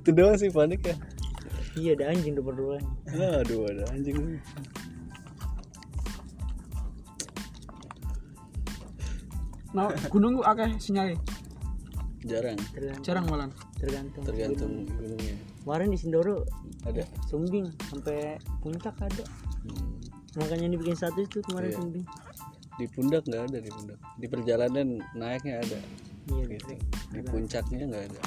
[0.00, 0.96] Itu doang sih panik ya.
[1.74, 2.78] Iya ada anjing udah berdua.
[3.42, 4.38] Aduh ada anjing.
[9.74, 11.18] Nah gunung ku akeh sinyalnya.
[12.24, 12.56] Jarang.
[12.72, 13.04] Tergantung.
[13.04, 13.50] Jarang malah.
[13.76, 15.36] Tergantung tergantung gunungnya.
[15.66, 16.46] Kemarin di Sindoro
[16.86, 17.04] ada.
[17.26, 19.24] sumbing sampai puncak ada.
[19.66, 19.93] Hmm.
[20.36, 22.02] Makanya dibikin satu itu kemarin Iya.
[22.74, 23.98] di pundak nggak ada di pundak.
[24.18, 25.78] Di perjalanan naiknya ada.
[26.26, 26.74] Iya gitu.
[27.14, 28.20] di puncaknya nggak ada.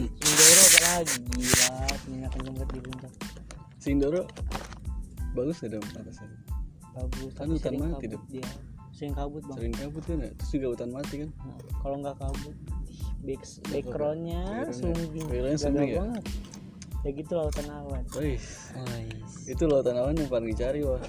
[0.00, 3.12] Sindoro apalagi gila punya kenceng banget di puncak
[3.80, 4.22] Sindoro
[5.34, 6.28] bagus ya dong atasnya
[6.90, 8.24] kabut Kan hutan sering mati kabut dong.
[8.30, 8.48] dia
[8.90, 9.56] sering kabut bang.
[9.56, 11.30] Sering kabut kan ya terus juga hutan mati kan?
[11.40, 12.56] Nah, kalau nggak kabut
[13.20, 15.98] back backgroundnya Gagah sumbing ya?
[16.00, 16.24] banget
[17.00, 18.36] ya gitu lautan awan Wih,
[19.48, 21.00] itu lautan awan yang paling dicari wah.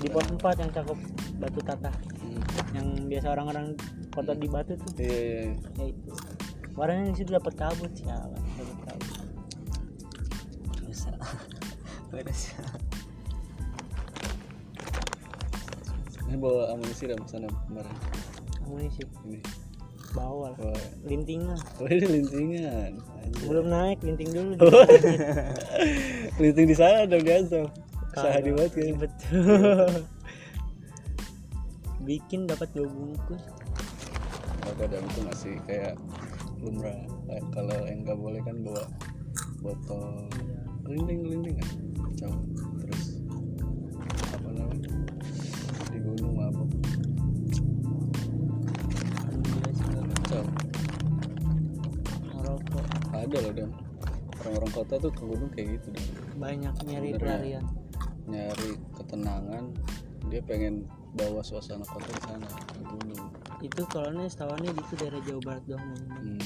[0.00, 0.98] Di pos 4 yang cakep
[1.38, 1.92] batu tata.
[2.20, 2.42] Hmm.
[2.76, 3.74] yang biasa orang-orang
[4.14, 4.92] foto di batu tuh.
[4.98, 5.68] Iya iya iya.
[5.78, 6.12] ya itu.
[6.70, 9.10] Di situ dapat kabut sialan dapat kabut.
[10.86, 11.16] Rusak
[12.10, 12.66] rusak
[16.30, 17.90] ini bawa amunisi dalam sana kemarin.
[18.62, 19.02] Amunisi.
[19.26, 19.42] Ini
[20.10, 21.58] bawa lah bawa lintingan.
[21.78, 22.92] Oh ini lintingan.
[22.98, 23.46] Anjir.
[23.46, 24.54] belum naik linting dulu.
[26.40, 27.70] Linting di sana dong di atas
[28.16, 29.90] sehari banget kan betul.
[32.02, 33.42] Bikin dapat dua bungkus.
[34.60, 35.94] Kalau kadang itu masih kayak
[36.60, 38.84] lumrah Kayak kalau yang nggak boleh kan bawa
[39.62, 40.26] botol
[40.88, 41.70] linting linting kan?
[42.10, 42.32] Kacau
[42.82, 43.02] terus
[44.34, 44.90] apa namanya?
[45.94, 46.34] Di gunung
[53.30, 53.72] ada loh dong
[54.42, 56.08] orang-orang kota tuh ke gunung kayak gitu dong
[56.40, 57.18] banyak nyari ya?
[57.20, 57.64] pelarian.
[58.24, 59.64] Nyari ketenangan.
[60.32, 63.28] Dia pengen bawa suasana kota di sana ke gunung.
[63.60, 66.40] Itu kalau nih setahuannya itu daerah Jawa Barat doang hmm.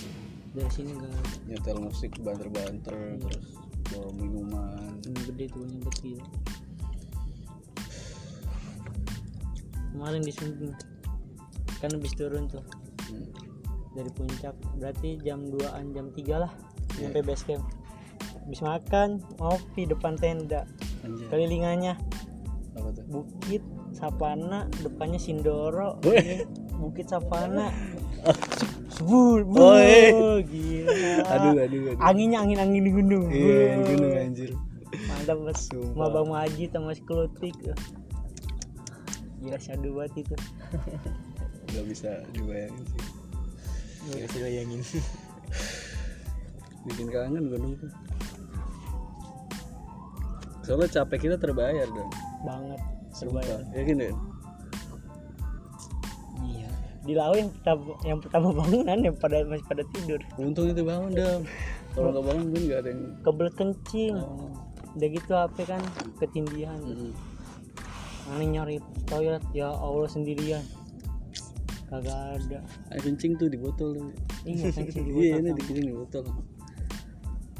[0.54, 1.14] dari sini enggak
[1.46, 3.46] nyetel musik banter-banter terus
[3.94, 4.98] bawa minuman.
[5.06, 6.26] Yang gede tuh banyak gitu
[9.94, 10.74] kemarin di Sumbing
[11.78, 12.64] kan habis turun tuh.
[13.06, 13.30] Hmm.
[13.94, 14.58] dari puncak.
[14.82, 16.50] Berarti jam 2an jam 3 lah
[16.94, 17.08] Iya.
[17.08, 17.64] sampai base camp
[18.38, 20.62] habis makan ngopi depan tenda
[21.00, 21.94] anjir kelilingannya
[22.74, 23.62] apa tuh bukit
[23.94, 26.42] Sapana depannya Sindoro Weh.
[26.74, 27.70] bukit Sapana
[28.94, 30.38] Sebul, Oh, eh.
[30.40, 30.94] gila.
[31.26, 33.26] aduh aduh aduh Anginnya angin angin di gunung.
[33.26, 33.82] iya Wuh.
[33.82, 34.50] di gunung anjir
[35.10, 35.66] Mantap mas.
[35.66, 37.58] Sama Bang Maji sama si Klutik.
[39.42, 40.36] Gila syadu banget itu.
[41.68, 43.02] nggak bisa dibayangin sih
[44.04, 44.80] Nggak bisa bayangin
[46.84, 47.90] bikin kangen gunung tuh
[50.60, 52.08] soalnya capek kita terbayar dong
[52.44, 52.80] Banget.
[53.12, 53.40] Sumpah.
[53.40, 53.60] Terbayar.
[53.72, 54.12] yakin deh
[56.42, 56.68] iya
[57.04, 60.20] Di laut yang pertama, yang pertama bangunan yang pada masih pada tidur.
[60.36, 61.42] untung itu bangun dong
[61.92, 64.14] kalau nggak bangun gue nggak ada yang Kebelet kencing.
[64.18, 64.50] Oh.
[64.94, 65.78] Udah gitu HP kan
[66.18, 66.74] ketindihan.
[66.82, 67.14] Mm.
[68.34, 68.76] Aneh nyari
[69.06, 70.64] toilet ya Allah sendirian.
[71.86, 72.58] Kagak ada.
[72.90, 74.10] air kencing tuh di botol tuh
[74.42, 75.58] Iya kencing di iya botol ini sama.
[75.62, 76.24] dikirim di botol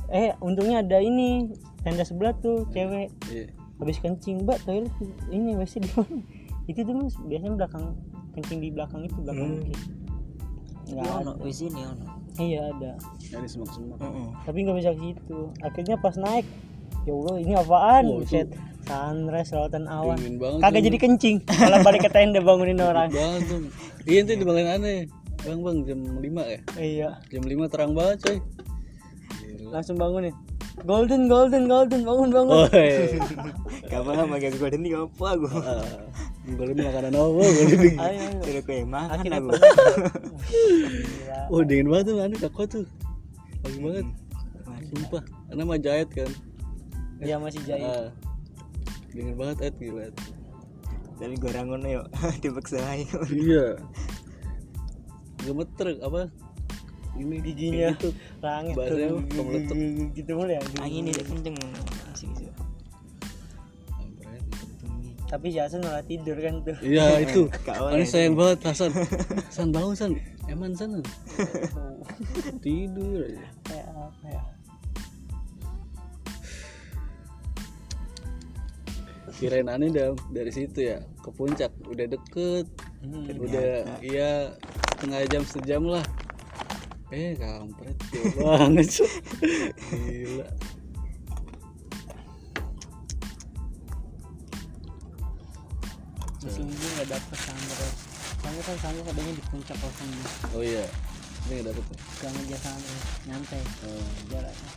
[0.06, 1.48] Eh untungnya ada ini
[1.80, 4.88] tenda sebelah tuh cewek iya habis kencing mbak toilet
[5.28, 6.16] ini WC di mana
[6.70, 7.84] itu tuh mas biasanya belakang
[8.32, 9.60] kencing di belakang itu belakang Hmm.
[9.60, 9.80] bukit
[10.84, 12.04] nggak Iya, ono ada wis ini ono
[12.36, 13.98] iya ada Jadi semak-semak.
[14.44, 16.46] tapi nggak bisa ke situ akhirnya pas naik
[17.02, 18.48] ya Allah ini apaan Oh, Buset.
[18.84, 20.16] sunrise lautan awan
[20.60, 23.60] kagak jadi kencing malah balik ke tenda bangunin orang banget tuh.
[24.04, 24.98] Iya itu dibangunin aneh.
[25.40, 26.60] Bang bang jam 5 ya.
[26.78, 28.38] iya Jam 5 terang banget coy.
[29.74, 30.30] Langsung bangunin
[30.82, 33.14] golden golden golden bangun bangun Oh, iya.
[33.90, 35.86] Gak paham agak gue ini gak apa gue Ah,
[36.46, 37.30] Golden makanan apa?
[37.30, 37.94] Golden.
[37.96, 39.48] ayo ayo gue yang makan aku.
[41.48, 42.84] Oh dingin banget tuh aneh kakak tuh.
[43.60, 44.06] Pagi banget.
[44.90, 45.22] Sumpah.
[45.48, 46.30] Karena mah jahit kan.
[47.18, 48.10] iya masih jahit Ah.
[49.10, 50.06] Dingin banget Ed gila.
[51.16, 52.06] Gue rangun yuk
[52.42, 53.78] Dipaksa aja Iya.
[55.40, 56.28] Gemeter apa?
[57.14, 58.10] Ini giginya gitu.
[58.38, 59.76] rangit Bahasanya tuh kemeletup.
[60.12, 61.56] gitu mulu ya Angin ini kenceng
[62.10, 62.50] Asik sih
[65.24, 67.50] tapi Jason malah tidur kan tuh Iya itu.
[67.66, 68.94] Aneh sayang banget Hasan.
[69.48, 70.12] San bangun San.
[70.46, 71.02] Eman San.
[72.62, 73.42] Tidur aja.
[73.64, 74.42] kayak apa ya
[79.34, 82.66] Kirain aneh dah dari situ ya ke puncak udah deket
[83.04, 83.28] Hmm.
[83.36, 84.56] udah iya
[84.94, 86.00] setengah jam sejam lah
[87.14, 87.96] eh kampret.
[88.34, 89.10] Banget Cuk.
[89.94, 90.48] gila.
[96.44, 98.00] Musim ini nggak dapet sunrise
[98.44, 100.84] soalnya kan sunrise adanya di puncak kosannya oh iya
[101.48, 101.98] ini nggak dapet tuh.
[102.20, 104.70] Gak ngejar sunrise nyantai oh, jaraknya.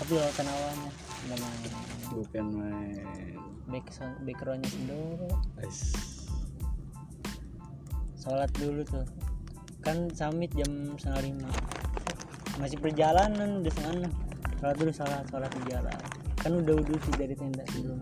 [0.00, 0.90] Tapi lautan awannya
[1.28, 1.72] nggak main.
[2.10, 3.36] Bukan main.
[3.70, 3.86] Back
[4.24, 5.30] backgroundnya sendoro.
[5.60, 5.78] Ais.
[8.20, 9.06] sholat dulu tuh
[9.80, 11.50] kan summit jam setengah lima.
[12.60, 14.12] Masih perjalanan udah setengah enam.
[14.60, 15.98] Sholat dulu sholat sholat di jalan.
[16.40, 18.00] Kan udah udah sih dari tenda sebelum.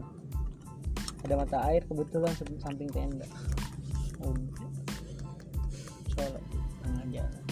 [1.27, 3.27] Ada mata air kebetulan samping tenda.
[4.23, 4.47] Udah
[6.15, 6.43] sholat
[6.83, 7.43] tengah jalan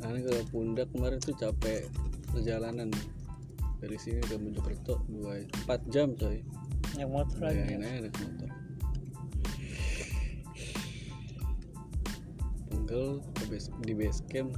[0.00, 1.86] aneh ke pundak kemarin tuh capek
[2.32, 2.90] perjalanan.
[3.80, 6.44] Dari sini ke Mojokerto dua empat jam coy.
[7.00, 7.64] Yang motor lagi.
[7.64, 8.59] Aja naik motor
[12.70, 14.54] pegel ke base, di base camp.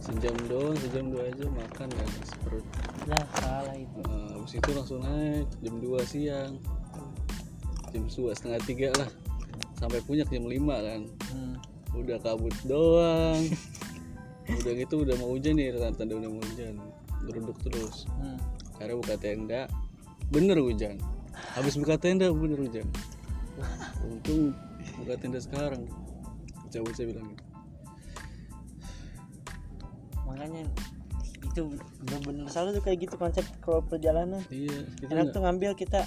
[0.00, 2.64] Sejam doang sejam dua aja makan kan seperut
[3.04, 4.00] lah salah itu.
[4.08, 6.52] Nah, habis itu langsung naik jam 2 siang.
[7.92, 9.10] Jam 2 setengah tiga lah.
[9.76, 11.02] Sampai puncak jam 5 kan.
[11.32, 11.54] Hmm.
[11.90, 13.42] udah kabut doang.
[14.50, 16.74] Udah gitu udah mau hujan nih tanda udah mau hujan.
[17.28, 18.08] Geruduk terus.
[18.16, 18.40] Hmm.
[18.80, 19.68] karena buka tenda.
[20.32, 20.96] Bener hujan.
[21.52, 22.88] Habis buka tenda bener hujan.
[24.08, 24.56] Untung
[25.02, 25.84] buka tenda sekarang
[26.78, 27.26] bocah saya bilang.
[27.34, 27.50] Gitu
[30.30, 30.62] makanya
[31.50, 31.62] itu
[32.06, 34.38] bener-bener salah tuh kayak gitu konsep kalau perjalanan.
[34.48, 36.06] Iya kita enak tuh ngambil kita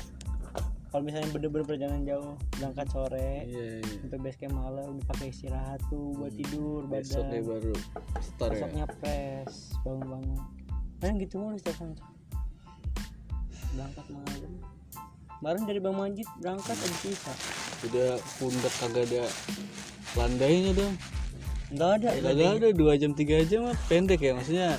[0.94, 3.98] kalau misalnya bener-bener perjalanan jauh berangkat sore iya iya.
[4.06, 7.76] sampai base camp malam udah pakai istirahat tuh buat tidur besok kayak badan baru
[8.22, 8.54] start ya?
[8.54, 10.40] Besoknya press bangun-bangun.
[11.02, 11.78] Kan gitu mulu setiap
[13.74, 14.54] berangkat malam.
[15.42, 17.34] Kemarin dari Bang Majid berangkat ada sisa
[17.84, 19.24] udah pundak kagak ada
[20.14, 20.94] landainya dong.
[21.74, 24.78] Enggak ada kagak ada dua jam tiga jam mah pendek ya maksudnya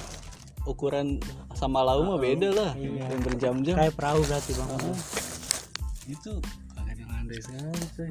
[0.63, 1.19] ukuran
[1.59, 3.75] sama lau mah beda lah yang berjam-jam.
[3.75, 4.71] Kayak perahu berarti bang.
[6.07, 6.33] Itu
[6.75, 8.11] kagak ada landai sekali coy.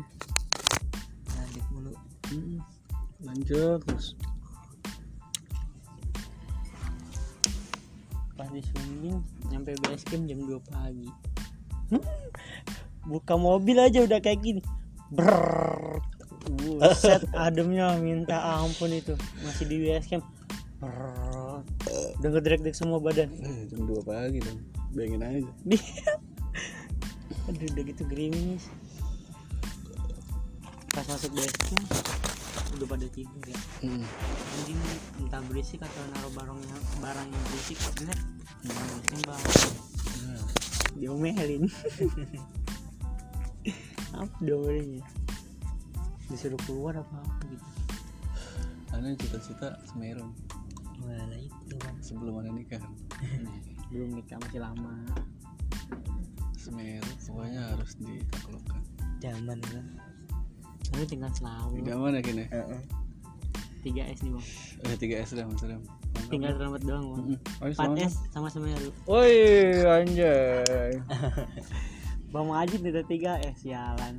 [1.31, 1.91] Lanjut mulu.
[2.33, 2.59] Mm-mm.
[3.23, 4.19] lanjut terus
[8.35, 11.07] pas di swimming nyampe base camp jam 2 pagi.
[13.07, 14.61] Buka mobil aja udah kayak gini.
[15.13, 16.12] Brrrr.
[16.51, 19.15] Buset ademnya minta ampun itu.
[19.43, 20.25] Masih di base camp.
[22.19, 23.31] Udah ngedrek-drek semua badan.
[23.31, 24.59] Eh, jam dua pagi dong.
[24.91, 25.51] Bayangin aja.
[27.47, 28.67] Aduh udah gitu gerimis.
[30.91, 31.87] Pas masuk base camp
[32.73, 33.59] Udah pada tidur ya.
[33.85, 34.03] Mm.
[34.59, 34.79] Anjing
[35.23, 38.17] entah berisik atau naruh barangnya barang yang berisik bener
[38.65, 39.41] Barusin bang
[40.23, 40.41] Nah,
[40.97, 41.63] Diomelin.
[44.13, 45.05] Apa diomelinnya
[46.33, 47.67] Disuruh keluar apa apa gitu.
[48.97, 50.33] Aneh cita-cita Semeru.
[51.05, 52.81] Wah itu bang sebelum ada nikah.
[53.93, 55.05] Belum nikah masih lama.
[56.57, 58.81] Semeru pokoknya harus ditaklukkan.
[59.21, 59.85] Zaman kan
[60.89, 61.85] Tapi tinggal selalu.
[61.85, 62.49] Tidak mana kini
[63.85, 64.45] 3S nih bang.
[64.89, 65.85] Eh 3 S dah mas Ram.
[66.33, 67.25] Tinggal selamat doang bang.
[67.61, 68.89] Oh, 4S sama Semeru.
[69.05, 70.97] Woi anjay.
[72.33, 74.17] Bang Majid udah 3S jalan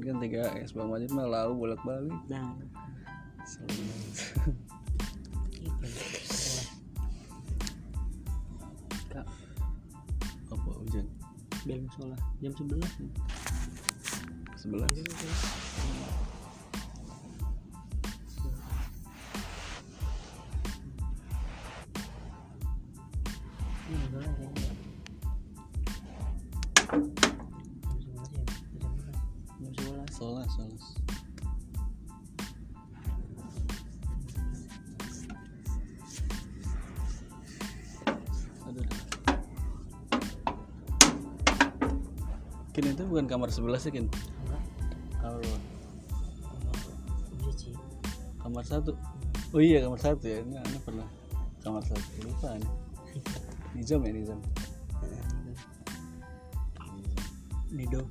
[0.00, 2.56] kan 3 S Bang Majid mah lau bolak-balik Nah.
[9.12, 9.26] Kak
[10.48, 11.06] apa hujan?
[11.68, 13.10] Belum sholat jam 11 nih
[43.22, 44.10] bukan kamar sebelah sih Kin
[45.22, 45.38] kalau
[47.54, 47.70] sih
[48.42, 48.98] Kamar satu?
[49.54, 50.42] Oh iya kamar satu ya.
[50.42, 51.06] Ini, ini pernah
[51.62, 52.02] Kamar satu.
[52.26, 52.66] Lupa nih
[53.78, 54.40] Nizam ya Nizam?
[57.70, 58.02] Dido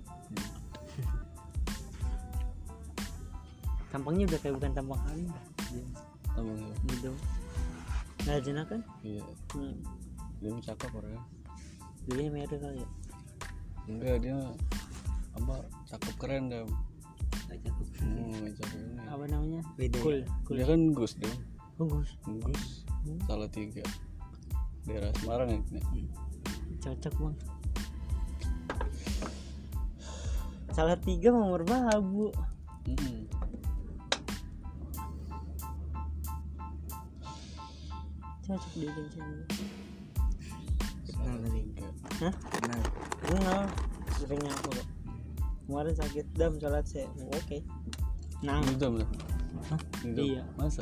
[3.91, 5.28] tampangnya udah kayak bukan tampang hari.
[6.32, 7.12] Tambang ya Dido
[8.24, 8.80] nah Jena kan?
[9.03, 9.28] Iya.
[9.51, 9.76] Hmm.
[10.39, 11.20] Dia cakep orangnya
[12.07, 12.89] dulunya merah kali ya?
[13.89, 14.38] Enggak dia
[15.38, 15.56] Apa
[15.88, 16.64] Cakep keren dia.
[17.48, 17.76] Cakep.
[18.02, 19.04] Hmm, cakep ini.
[19.08, 19.62] Apa namanya?
[19.76, 20.04] Beda ya?
[20.04, 20.18] cool
[20.48, 20.56] cool.
[20.60, 21.34] Dia kan Gus dia.
[21.80, 22.64] Bagus Gus.
[23.30, 23.86] Salah tiga.
[24.88, 25.62] Daerah Semarang ya
[26.82, 27.36] cocok bang.
[30.74, 32.34] Salah tiga mau merbabu
[32.90, 33.30] Mm-mm.
[38.42, 39.30] cocok di kencing
[41.06, 41.88] kenal Tiga.
[42.26, 42.34] Hah?
[42.34, 42.82] kenal.
[43.22, 43.64] Kenal.
[44.18, 44.88] Sering aku kok
[45.64, 47.57] kemarin sakit dam salat saya oke
[48.41, 49.09] nah Nizam tuh
[49.62, 49.78] Hah?
[50.01, 50.41] Iya.
[50.55, 50.82] Masa?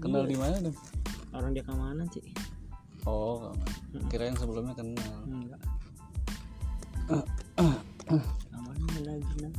[0.00, 0.30] Kenal Iya.
[0.32, 0.76] di mana dong?
[1.30, 2.24] orang dia keamanan sih
[3.02, 3.50] Oh.
[3.92, 4.06] Mm-mm.
[4.06, 5.26] Kira yang sebelumnya kenal.
[5.26, 5.58] enggak
[8.46, 9.52] keamanan benar benar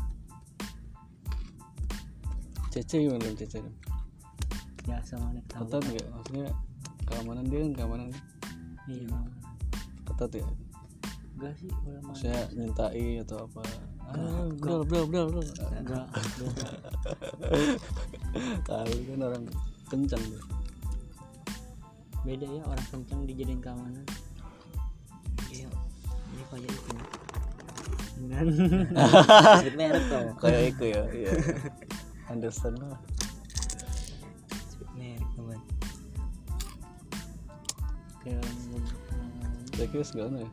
[2.71, 3.57] Cece gimana dong Cece?
[3.59, 3.75] dong?
[4.83, 6.07] ya sama nih Ketat nggak?
[6.09, 6.47] Maksudnya
[7.05, 8.09] keamanan dia kan keamanan
[8.89, 9.19] iya
[10.03, 10.45] ketat ya?
[11.43, 13.61] Enggak sih kalau main nyintai atau apa?
[14.15, 15.43] Ah, bro, bro, bro, bro.
[15.75, 16.07] enggak.
[18.71, 19.43] Tahu kan orang
[19.91, 20.41] kencang dia.
[22.23, 24.07] beda ya orang kencang dijadiin keamanan
[25.51, 25.67] iya
[26.31, 26.95] ini kayak itu
[28.23, 31.03] sebut merek kok Kayak itu ya.
[31.11, 31.31] Iya.
[32.31, 32.95] Understand lah.
[34.95, 35.59] merek teman
[39.91, 40.49] kayak segala ya?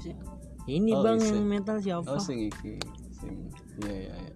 [0.00, 0.16] Bisa
[0.64, 1.30] ini Oh, bang isi.
[1.30, 2.76] yang metal siapa Oh, sing iki.
[3.12, 3.36] Sing.
[3.80, 4.34] Iya, iya, iya.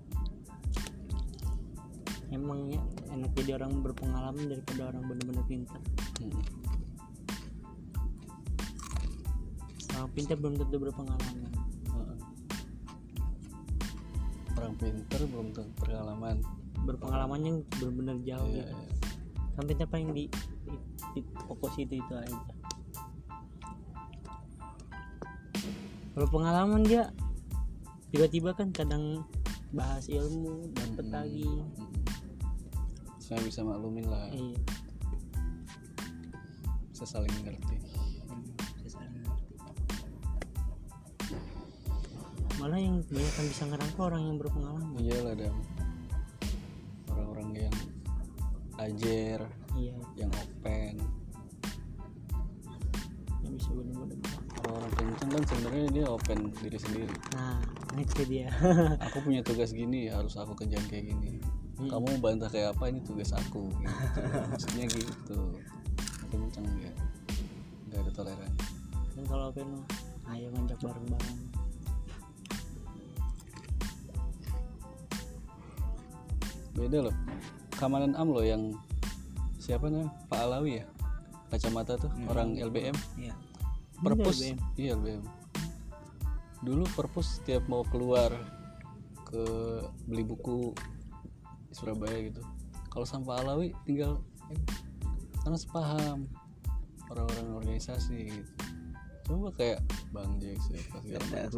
[2.31, 5.79] emang ya enak jadi orang berpengalaman daripada orang benar-benar pintar
[6.19, 6.43] Hmm.
[9.95, 11.35] orang pintar belum tentu berpengalaman
[11.87, 12.19] Heeh.
[14.55, 16.37] Orang pinter belum tentu pengalaman.
[16.85, 18.87] berpengalamannya benar-benar jauh gitu iya.
[19.55, 20.29] kan pintar paling di,
[20.67, 20.75] di,
[21.15, 22.37] di fokus itu itu aja
[26.15, 27.11] berpengalaman dia
[28.15, 29.27] tiba-tiba kan kadang
[29.75, 31.15] bahas ilmu dapet Mm-mm.
[31.15, 31.51] lagi.
[33.19, 34.55] Saya bisa maklumin lah, iya
[36.95, 37.59] bisa saling saling
[42.63, 45.59] malah yang banyak kan bisa ngerangkul orang yang berpengalaman Iyalah dam.
[47.13, 47.77] Orang-orang yang
[48.81, 49.39] ajar,
[49.77, 50.97] iya yang open.
[53.45, 54.17] yang bisa benar-benar
[54.65, 57.17] Orang-orang kenceng kan sebenarnya dia open diri sendiri.
[57.37, 58.49] nah itu dia
[59.13, 61.39] Aku punya tugas gini, harus aku kerjain kayak gini.
[61.77, 61.93] Hmm.
[61.93, 63.69] Kamu bantah kayak apa ini tugas aku.
[63.69, 64.21] Gitu.
[64.51, 65.39] Maksudnya gitu.
[66.33, 66.93] Kenceng ya.
[67.93, 68.67] Gak ada toleransi.
[69.15, 69.69] kan kalau open
[70.35, 71.39] ayo ngajak bareng-bareng
[76.75, 77.17] beda loh
[77.79, 78.75] keamanan am loh yang
[79.63, 80.85] siapa namanya Pak Alawi ya
[81.55, 83.35] kacamata tuh orang LBM iya
[84.05, 84.37] perpus.
[84.45, 84.59] LBM?
[84.77, 85.25] iya LBM
[86.65, 88.33] dulu perpus setiap mau keluar
[89.29, 89.45] ke
[90.09, 90.73] beli buku
[91.69, 92.41] di Surabaya gitu.
[92.89, 94.25] Kalau sama Pak Alawi tinggal
[95.45, 96.25] karena sepaham
[97.13, 98.53] orang-orang organisasi gitu.
[99.29, 99.81] Coba kayak
[100.13, 101.51] Bang Jack siapa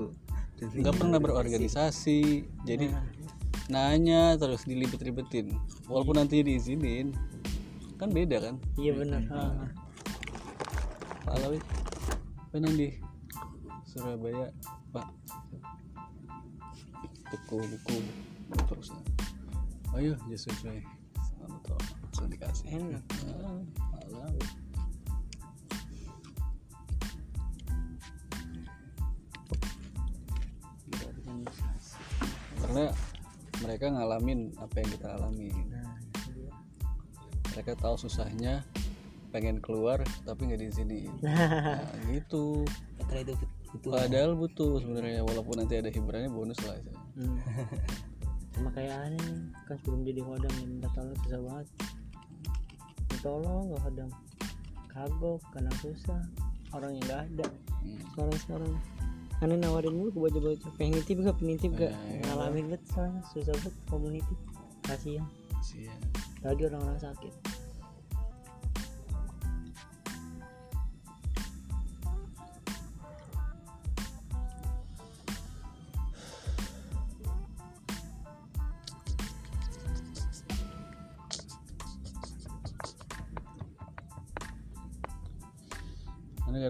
[0.59, 2.47] Nggak pernah berorganisasi.
[2.66, 2.90] Jadi
[3.66, 5.55] Nah, nanya terus dilibet-libetin
[5.86, 7.14] walaupun nanti diizinin.
[7.99, 8.55] Kan beda kan?
[8.78, 9.70] Iya benar Ah,
[11.26, 11.59] Pak Alawi
[12.57, 12.88] penang di
[13.84, 14.48] Surabaya
[14.88, 15.12] Pak?
[17.28, 17.96] Buku buku
[18.64, 18.96] terus.
[19.92, 20.80] Ayo just sesuai
[21.20, 23.04] sama tuh langsung dikasih enak.
[23.28, 23.61] Ah,
[30.96, 32.00] organisasi
[32.57, 32.88] karena
[33.61, 35.52] mereka ngalamin apa yang kita alami.
[37.52, 38.64] Mereka tahu susahnya
[39.31, 42.64] pengen keluar tapi nggak di sini nah, gitu.
[42.99, 43.35] Padahal itu
[43.66, 46.93] butuh padahal butuh sebenarnya walaupun nanti ada hiburannya bonus lah ya.
[47.16, 47.39] Hmm.
[48.57, 51.66] sama kayak aneh nih kan sebelum jadi hodam yang minta tolong susah banget.
[52.97, 54.09] Minta tolong gak hodam
[54.89, 56.20] kagok karena susah.
[56.72, 57.47] Orang yang gak ada.
[57.85, 58.01] Hmm.
[58.12, 58.72] sekarang sekarang
[59.45, 60.70] aneh nawarin mulu ke bocah-bocah.
[60.81, 64.35] Pengen nitip gak pengen nitip gak Eh, ngalamin banget soalnya susah banget komuniti.
[64.87, 65.29] Kasihan.
[65.66, 65.99] Sian.
[66.47, 67.33] lagi orang-orang sakit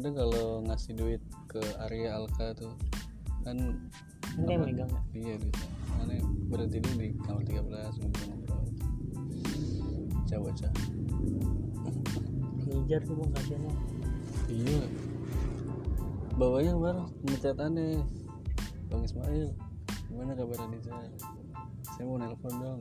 [0.07, 2.71] Kadang kalau ngasih duit ke Arya Alka tuh
[3.43, 3.59] kan
[4.39, 5.03] ini yang megang gak?
[5.11, 5.67] iya bisa.
[5.67, 6.15] Karena
[6.47, 8.65] berhenti dulu di kamar 13 ngobrol-ngobrol.
[10.15, 10.73] Bocah-bocah.
[12.71, 13.79] ngejar tuh bang kasihan bang
[14.47, 14.81] Iya.
[16.39, 17.99] Bawanya kemarin ngechat aneh.
[18.87, 19.51] Bang Ismail,
[20.07, 20.95] gimana kabar Anissa?
[21.83, 22.81] Saya mau nelpon dong.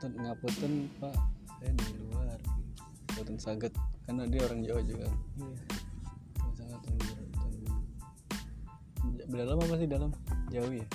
[0.00, 0.72] Ngapunten, ngapunten
[1.04, 1.16] Pak,
[1.60, 2.40] saya di luar.
[3.12, 5.06] Ngapunten saget, karena dia orang Jawa juga.
[5.40, 5.56] iya.
[6.54, 6.80] Sangat
[9.34, 10.10] dalam apa sih dalam?
[10.52, 10.86] Jauh ya?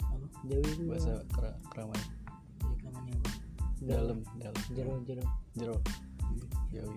[0.00, 0.26] apa?
[0.48, 2.00] Jauh itu Bahasa kera, keramai.
[2.00, 3.30] jadi kelamannya apa?
[3.84, 4.56] Dalam, dalam.
[4.72, 5.24] jero jero.
[5.58, 5.76] Jero.
[6.72, 6.96] Jauh.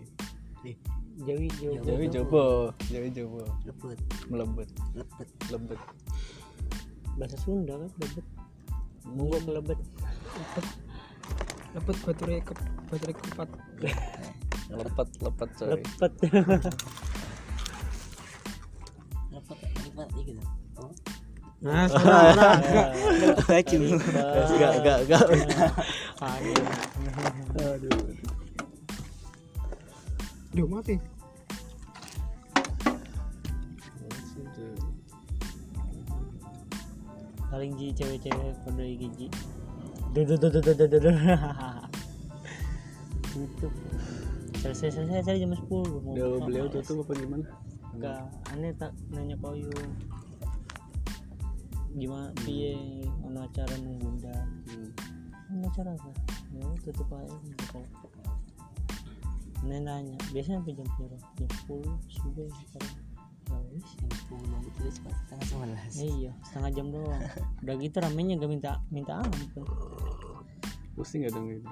[0.68, 0.76] eh
[1.24, 2.44] jauh jauh Jauh jobo,
[2.92, 3.42] jauh jobo.
[3.64, 4.00] lepet.
[4.28, 5.28] Melebet, lepet.
[5.52, 5.80] Lebet.
[7.20, 7.90] bahasa Sunda kan?
[8.00, 8.26] Lebet
[9.10, 9.80] monggo ke lebet
[12.06, 12.54] baterai ke
[12.90, 13.50] baterai kupat
[14.70, 16.14] lepet lepet coy lepet
[19.34, 20.34] lepet lepet gitu
[21.60, 22.24] Nah, nah,
[23.52, 25.24] enggak, enggak, enggak, enggak,
[27.60, 28.00] Aduh.
[30.56, 30.96] Duh, mati.
[37.52, 39.28] Paling ji cewek-cewek pada gigi.
[40.16, 41.16] Duh, duh, duh, duh, duh, duh, duh.
[43.36, 43.74] Tutup
[44.60, 46.74] selesai selesai saya jam 10 mau Udah buka beliau mas.
[46.76, 47.46] tutup apa gimana?
[47.90, 48.20] enggak
[48.54, 49.72] aneh tak nanya ke Oyu
[51.92, 52.78] gimana piye
[53.20, 54.36] ono acara nang bunda?
[54.70, 54.90] Hmm.
[55.50, 56.12] ono acara apa?
[56.54, 57.80] Ya tutup aja gitu
[59.60, 61.18] aneh nanya biasanya sampai jam berapa?
[61.36, 62.98] Jam 10 subuh sekarang.
[63.50, 63.58] Ya
[63.98, 65.94] jam sepuluh gitu setengah sebelas.
[65.98, 67.22] Iya setengah jam doang.
[67.66, 69.66] Udah gitu ramenya gak minta minta ampun.
[70.94, 71.66] Pusing gak dong gitu?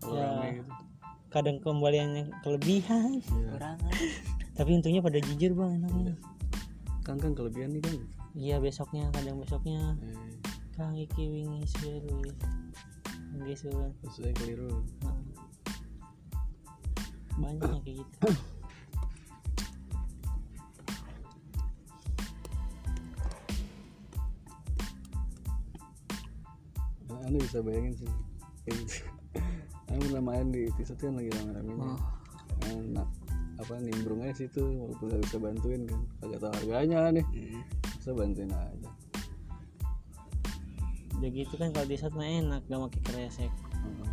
[0.00, 0.26] Kalau Ya.
[0.28, 0.72] rame gitu.
[1.36, 3.48] Kadang kembaliannya kelebihan Iya.
[3.52, 3.92] kurangan
[4.56, 6.14] tapi untungnya pada jujur bang enaknya
[7.04, 8.00] Kang Kang kelebihan nih Kang.
[8.32, 10.16] iya besoknya kadang besoknya Eh,
[10.72, 12.24] kang iki wingi seru
[13.36, 13.92] Nggih suwun.
[14.00, 14.80] terus saya keliru.
[15.04, 15.20] Nah.
[17.36, 18.28] banyak yang kayak gitu
[27.08, 28.10] Nah, Anda bisa bayangin sih.
[30.20, 31.96] Main di episode kan lagi rame-ramenya.
[32.66, 33.08] Enak.
[33.56, 36.00] Apa nimbrung aja situ walaupun gak bisa bantuin kan.
[36.20, 37.26] Kagak tahu harganya nih.
[37.96, 38.90] Bisa bantuin aja.
[41.16, 44.10] udah gitu kan kalau di saat mah enak gak pakai kresek Heeh.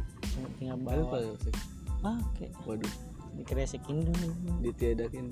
[0.56, 1.54] tinggal Ada apa bawa ya sih?
[2.00, 2.94] pakai Waduh,
[3.36, 4.28] dikresekin dulu
[4.64, 5.26] ditiadakin.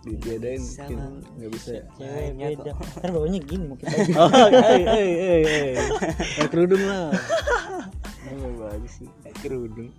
[0.00, 0.98] Ditiadain mungkin
[1.36, 1.84] nggak bisa ya.
[1.94, 3.84] cewek beda ntar bawanya gini mungkin
[4.18, 5.10] Oh, hei, hei,
[5.44, 5.72] hei.
[6.34, 7.12] Pakai kerudung lah.
[8.30, 9.10] Oh, bagus sih.
[9.42, 9.90] kerudung.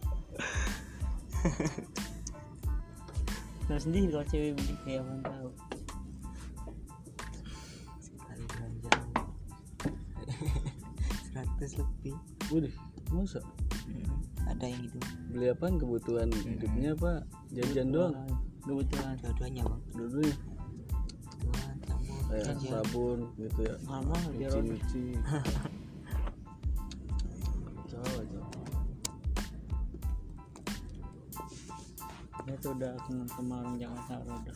[3.67, 5.49] Nah sendiri kalau cewek beli kayak apa tahu?
[8.03, 8.91] Sekali belanja.
[11.31, 12.15] Seratus lebih.
[12.51, 12.75] Waduh,
[13.15, 13.39] masa?
[13.87, 14.99] Hmm, ada yang gitu.
[15.31, 15.79] Beli apaan?
[15.79, 17.23] Kebutuhan hidupnya apa?
[17.55, 18.15] Jajan doang.
[18.61, 19.81] kebetulan dua-duanya bang.
[19.95, 20.31] Dulu-dulu
[21.41, 23.75] Tuan, kamu kayak sabun gitu ya.
[23.89, 24.77] mama biar roda
[32.61, 34.53] itu udah kenal sama orang Jakarta roda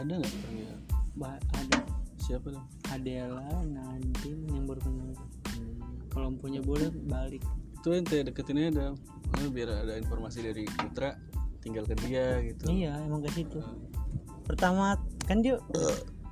[0.00, 0.76] Ada nggak ya?
[1.12, 1.80] bah ada.
[2.16, 2.64] Siapa dong?
[2.88, 5.12] Adela Nadine yang baru kenal.
[6.08, 7.44] Kalau punya boleh balik.
[7.76, 8.96] Itu ente deketin aja dong.
[9.36, 11.12] Nah, biar ada informasi dari Putra
[11.60, 12.64] tinggal ke dia gitu.
[12.72, 13.60] iya emang ke situ.
[14.48, 14.96] Pertama
[15.28, 15.60] kan dia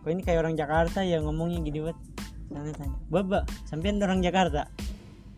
[0.01, 2.01] kok ini kayak orang Jakarta ya ngomongnya gini banget.
[2.49, 2.97] Tanya tanya.
[3.13, 4.73] Baba sampean orang Jakarta?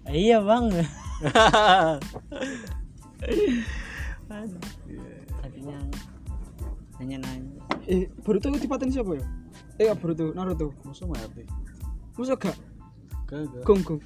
[0.07, 0.70] "Ah, iya bang
[5.67, 5.81] Iya.
[6.97, 9.25] hatinya nanya nanya eh Boruto itu dipaten siapa ya
[9.79, 11.43] eh Boruto Naruto Masa mati?
[12.17, 12.57] masa gak
[13.27, 13.62] Kagak.
[13.67, 14.01] gong gong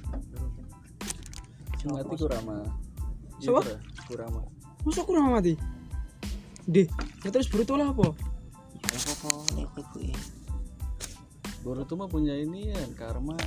[1.81, 2.61] Mati Kurama.
[3.41, 3.61] Iya, Siapa?
[3.65, 3.77] Kura.
[4.05, 4.41] Kurama.
[4.81, 5.53] masa kurang mati
[6.65, 6.85] deh
[7.21, 10.13] ya terus Boruto lah apa apa kok ikut gue
[11.61, 13.37] Boruto mah punya ini ya, karma.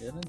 [0.00, 0.24] Ya kan?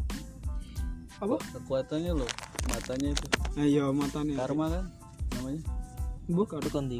[1.15, 2.27] apa Kekuatannya loh,
[2.67, 3.27] matanya itu.
[3.55, 4.85] ayo matanya Karma kan
[5.31, 5.63] namanya?
[6.29, 6.59] Bukan.
[6.61, 6.99] Bukan di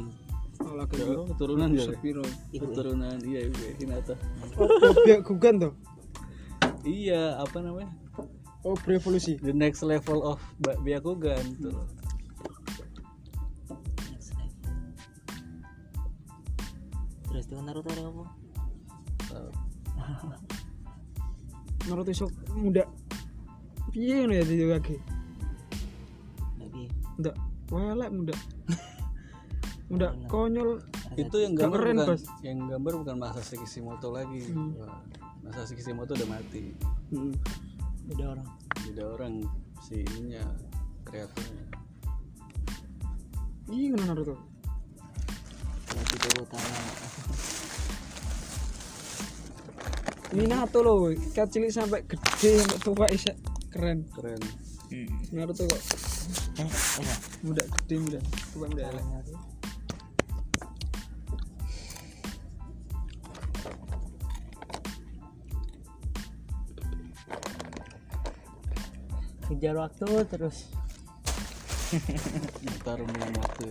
[0.56, 1.84] oh olahraga Jauh, keturunan ya
[2.56, 4.14] keturunan iya iya Hinata.
[4.56, 4.68] Oh
[5.20, 5.72] gugan tuh?
[6.82, 7.92] Iya apa namanya?
[8.64, 9.36] Oh berevolusi.
[9.38, 11.74] The next level of Byakugan tuh.
[11.74, 11.94] Level.
[17.36, 18.24] terus dengan Naruto ada apa.
[21.92, 22.88] Naruto sok muda.
[23.92, 24.96] Piye ngono ya di kaki
[26.56, 26.88] nggak bi.
[27.20, 27.36] Ndak.
[27.66, 28.34] Welek muda
[29.86, 30.82] muda konyol.
[31.14, 32.24] Itu yang gambar keren, bukan Bos.
[32.42, 34.42] yang gambar bukan Masashi Kishimoto lagi.
[34.50, 34.74] Hmm.
[35.46, 36.74] Masashi Kishimoto udah mati.
[37.14, 37.34] Hmm.
[38.06, 38.48] beda orang.
[38.86, 39.34] Beda orang
[39.82, 40.42] si ininya
[41.06, 41.64] kreatornya.
[43.66, 44.34] Iya ngono Naruto?
[45.90, 46.70] Berarti itu utama
[50.34, 53.32] Minato loh kecil sampai gede sampai tua isa
[53.74, 54.06] keren.
[54.14, 54.42] Keren.
[55.34, 55.82] Naruto kok.
[56.62, 56.70] Eh
[57.42, 58.18] muda gede muda.
[58.54, 59.55] Tua muda
[69.46, 70.70] kejar waktu terus.
[72.66, 73.68] Bertarung dengan waktu.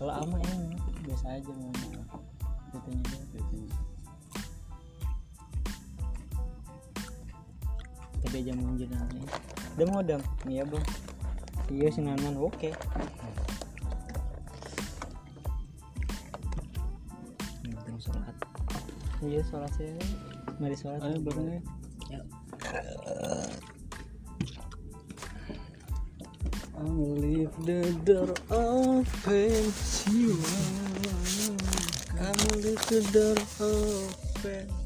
[0.00, 2.00] Kalau ama enak biasa aja ngomong
[2.70, 3.78] Jadinya.
[8.30, 9.26] tadi aja mau jenazahnya
[9.74, 10.86] udah mau dam iya bang
[11.66, 12.70] iya sinanan oke.
[18.00, 18.36] Sholat.
[19.20, 19.92] Iya sholat saya
[20.60, 21.64] mari sholat ayo bareng
[22.12, 22.20] ya
[26.80, 30.52] I'll leave the door open siwa
[32.20, 34.79] I'll leave the door open